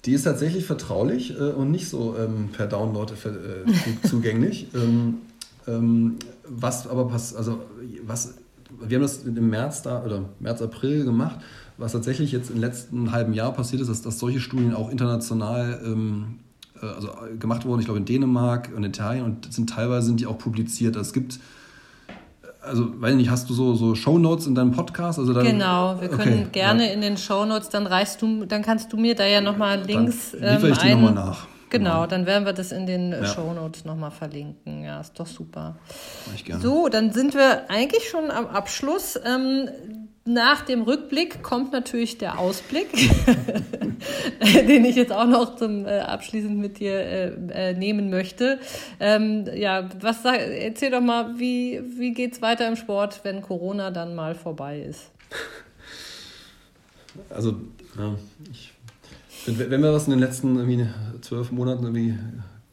[0.05, 4.67] Die ist tatsächlich vertraulich äh, und nicht so ähm, per Download äh, zugänglich.
[4.75, 5.21] ähm,
[5.67, 7.61] ähm, was aber passt, also
[8.05, 8.35] was,
[8.81, 11.39] wir haben das im März da oder März, April gemacht
[11.77, 15.81] was tatsächlich jetzt im letzten halben Jahr passiert ist, ist, dass solche Studien auch international
[15.85, 16.39] ähm,
[16.81, 17.09] äh, also
[17.39, 20.97] gemacht wurden, ich glaube in Dänemark und Italien und sind teilweise sind die auch publiziert.
[20.97, 21.39] Also es gibt
[22.61, 25.19] also, weiß nicht, hast du so, so Shownotes in deinem Podcast?
[25.19, 26.93] Also dann, genau, wir können gerne ja.
[26.93, 30.31] in den Shownotes, dann reichst du, dann kannst du mir da ja nochmal Links.
[30.31, 31.47] Dann liefere ich ähm, die nochmal nach.
[31.69, 33.25] Genau, dann werden wir das in den ja.
[33.25, 34.83] Shownotes nochmal verlinken.
[34.83, 35.75] Ja, ist doch super.
[36.35, 36.61] Ich gerne.
[36.61, 39.19] So, dann sind wir eigentlich schon am Abschluss.
[39.25, 39.67] Ähm,
[40.25, 42.89] nach dem Rückblick kommt natürlich der Ausblick,
[44.67, 48.59] den ich jetzt auch noch zum äh, abschließend mit dir äh, äh, nehmen möchte.
[48.99, 53.41] Ähm, ja, was sag, erzähl doch mal, wie, wie geht es weiter im Sport, wenn
[53.41, 55.11] Corona dann mal vorbei ist?
[57.29, 57.55] Also,
[57.97, 58.15] ja,
[58.49, 58.73] ich,
[59.45, 60.87] wenn wir was in den letzten irgendwie
[61.21, 62.17] zwölf Monaten irgendwie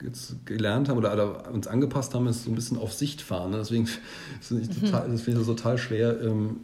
[0.02, 3.50] jetzt gelernt haben oder, oder, uns angepasst haben, ist so ein bisschen auf Sicht fahren.
[3.50, 3.58] Ne?
[3.58, 3.86] Deswegen
[4.40, 6.60] finde ich, total, das find ich total schwer, ähm,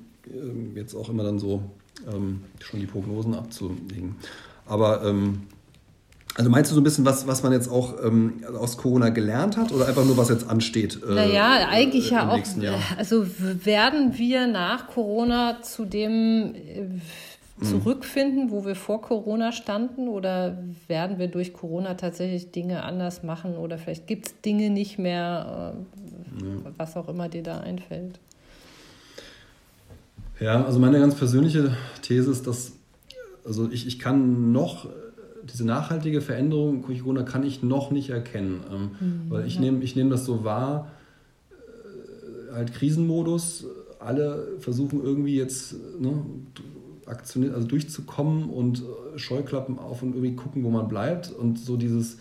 [0.75, 1.63] jetzt auch immer dann so
[2.13, 4.17] ähm, schon die Prognosen abzulegen.
[4.67, 5.43] Aber ähm,
[6.37, 9.57] also meinst du so ein bisschen, was, was man jetzt auch ähm, aus Corona gelernt
[9.57, 11.01] hat oder einfach nur, was jetzt ansteht?
[11.03, 12.99] Äh, naja, eigentlich äh, ja auch.
[12.99, 17.65] Also werden wir nach Corona zu dem äh, mhm.
[17.65, 20.09] zurückfinden, wo wir vor Corona standen?
[20.09, 20.59] Oder
[20.89, 23.57] werden wir durch Corona tatsächlich Dinge anders machen?
[23.57, 25.75] Oder vielleicht gibt es Dinge nicht mehr,
[26.39, 26.73] ja.
[26.77, 28.19] was auch immer dir da einfällt?
[30.41, 32.73] Ja, also meine ganz persönliche These ist, dass
[33.45, 34.89] also ich, ich kann noch
[35.45, 39.61] diese nachhaltige Veränderung Corona kann ich noch nicht erkennen, ähm, mhm, weil ich ja.
[39.61, 40.91] nehme ich nehm das so wahr,
[41.51, 43.65] äh, halt Krisenmodus,
[43.99, 46.23] alle versuchen irgendwie jetzt ne,
[47.07, 51.31] also durchzukommen und äh, Scheuklappen auf und irgendwie gucken, wo man bleibt.
[51.31, 52.19] Und so dieses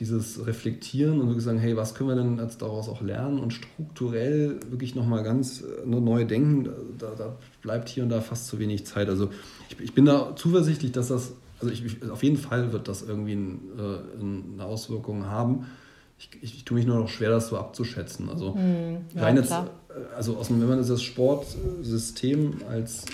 [0.00, 3.52] dieses Reflektieren und wirklich sagen, hey, was können wir denn jetzt daraus auch lernen und
[3.52, 8.46] strukturell wirklich nochmal ganz äh, ne, neu denken, da, da, bleibt hier und da fast
[8.46, 9.10] zu wenig Zeit.
[9.10, 9.28] Also
[9.68, 13.34] ich, ich bin da zuversichtlich, dass das, also ich, auf jeden Fall wird das irgendwie
[13.34, 15.66] ein, äh, eine Auswirkung haben.
[16.18, 18.30] Ich, ich, tue mich nur noch schwer, das so abzuschätzen.
[18.30, 19.64] Also, hm, ja, rein jetzt, äh,
[20.16, 23.04] also aus wenn man das Sportsystem als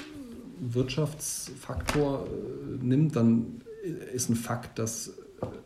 [0.60, 2.28] Wirtschaftsfaktor
[2.80, 3.60] nimmt, dann
[4.12, 5.12] ist ein Fakt, dass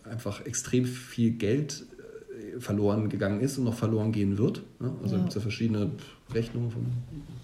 [0.04, 1.84] einfach extrem viel Geld
[2.56, 4.62] äh, verloren gegangen ist und noch verloren gehen wird.
[4.80, 4.92] Ne?
[5.02, 5.20] Also ja.
[5.20, 5.90] gibt es ja verschiedene
[6.32, 6.82] Rechnungen, von,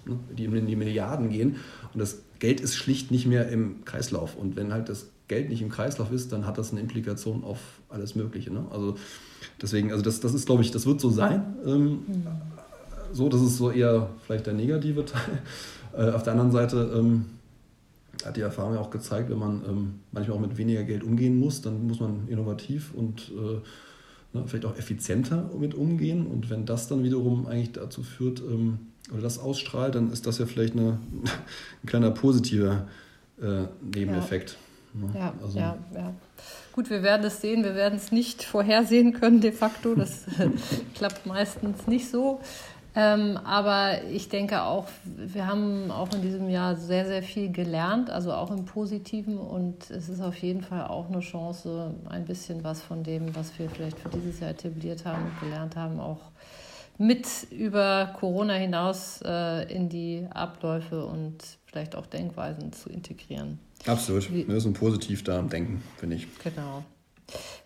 [0.06, 0.18] ne?
[0.36, 1.56] die in die Milliarden gehen.
[1.92, 4.36] Und das Geld ist schlicht nicht mehr im Kreislauf.
[4.36, 7.58] Und wenn halt das Geld nicht im Kreislauf ist, dann hat das eine Implikation auf
[7.88, 8.52] alles Mögliche.
[8.52, 8.66] Ne?
[8.70, 8.96] Also
[9.60, 11.56] deswegen, also das, das ist, glaube ich, das wird so sein.
[11.64, 12.26] Ähm, mhm.
[13.12, 15.42] So, das ist so eher vielleicht der negative Teil.
[15.96, 17.24] Äh, auf der anderen Seite ähm,
[18.26, 21.38] hat die Erfahrung ja auch gezeigt, wenn man ähm, manchmal auch mit weniger Geld umgehen
[21.38, 26.26] muss, dann muss man innovativ und äh, ne, vielleicht auch effizienter mit umgehen.
[26.26, 28.78] Und wenn das dann wiederum eigentlich dazu führt ähm,
[29.12, 30.98] oder das ausstrahlt, dann ist das ja vielleicht eine,
[31.82, 32.86] ein kleiner positiver
[33.40, 33.64] äh,
[33.94, 34.50] Nebeneffekt.
[34.50, 34.56] Ja.
[34.96, 35.10] Ne?
[35.14, 36.14] Ja, also, ja, ja.
[36.72, 39.94] Gut, wir werden es sehen, wir werden es nicht vorhersehen können de facto.
[39.94, 40.24] Das
[40.94, 42.40] klappt meistens nicht so.
[42.98, 48.08] Ähm, aber ich denke auch, wir haben auch in diesem Jahr sehr, sehr viel gelernt,
[48.08, 49.36] also auch im Positiven.
[49.36, 53.58] Und es ist auf jeden Fall auch eine Chance, ein bisschen was von dem, was
[53.58, 56.20] wir vielleicht für dieses Jahr etabliert haben und gelernt haben, auch
[56.96, 61.36] mit über Corona hinaus äh, in die Abläufe und
[61.66, 63.58] vielleicht auch Denkweisen zu integrieren.
[63.86, 64.32] Absolut.
[64.32, 66.26] Wir müssen positiv da denken, finde ich.
[66.42, 66.82] Genau.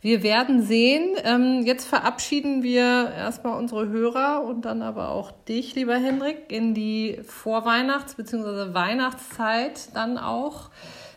[0.00, 1.16] Wir werden sehen.
[1.24, 6.74] Ähm, jetzt verabschieden wir erstmal unsere Hörer und dann aber auch dich, lieber Hendrik, in
[6.74, 8.72] die Vorweihnachts- bzw.
[8.74, 10.70] Weihnachtszeit dann auch.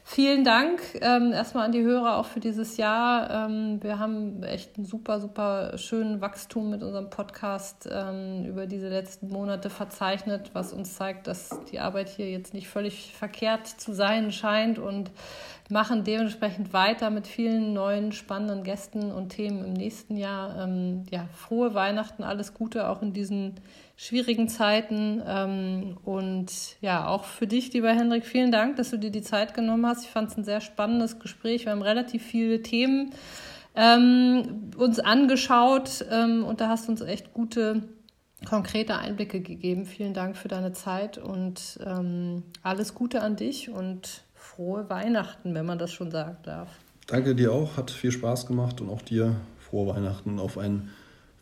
[0.06, 3.48] Vielen Dank ähm, erstmal an die Hörer auch für dieses Jahr.
[3.48, 8.90] Ähm, wir haben echt einen super, super schönen Wachstum mit unserem Podcast ähm, über diese
[8.90, 13.94] letzten Monate verzeichnet, was uns zeigt, dass die Arbeit hier jetzt nicht völlig verkehrt zu
[13.94, 15.10] sein scheint und
[15.74, 20.64] machen dementsprechend weiter mit vielen neuen spannenden Gästen und Themen im nächsten Jahr.
[20.64, 23.56] Ähm, ja, frohe Weihnachten, alles Gute auch in diesen
[23.98, 25.22] schwierigen Zeiten.
[25.28, 29.56] Ähm, und ja, auch für dich, lieber Hendrik, vielen Dank, dass du dir die Zeit
[29.56, 30.06] genommen hast.
[30.06, 31.66] Ich fand es ein sehr spannendes Gespräch.
[31.66, 33.12] Wir haben relativ viele Themen
[33.76, 37.82] ähm, uns angeschaut ähm, und da hast du uns echt gute
[38.48, 39.86] konkrete Einblicke gegeben.
[39.86, 44.24] Vielen Dank für deine Zeit und ähm, alles Gute an dich und
[44.56, 46.70] frohe Weihnachten, wenn man das schon sagen darf.
[47.08, 50.90] Danke dir auch, hat viel Spaß gemacht und auch dir frohe Weihnachten auf ein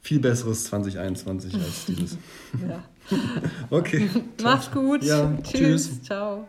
[0.02, 2.18] viel besseres 2021 als dieses.
[2.68, 2.84] ja.
[3.70, 4.10] okay.
[4.42, 5.04] Mach's gut.
[5.04, 5.52] Ja, tschüss.
[5.52, 6.04] tschüss.
[6.04, 6.48] Ciao.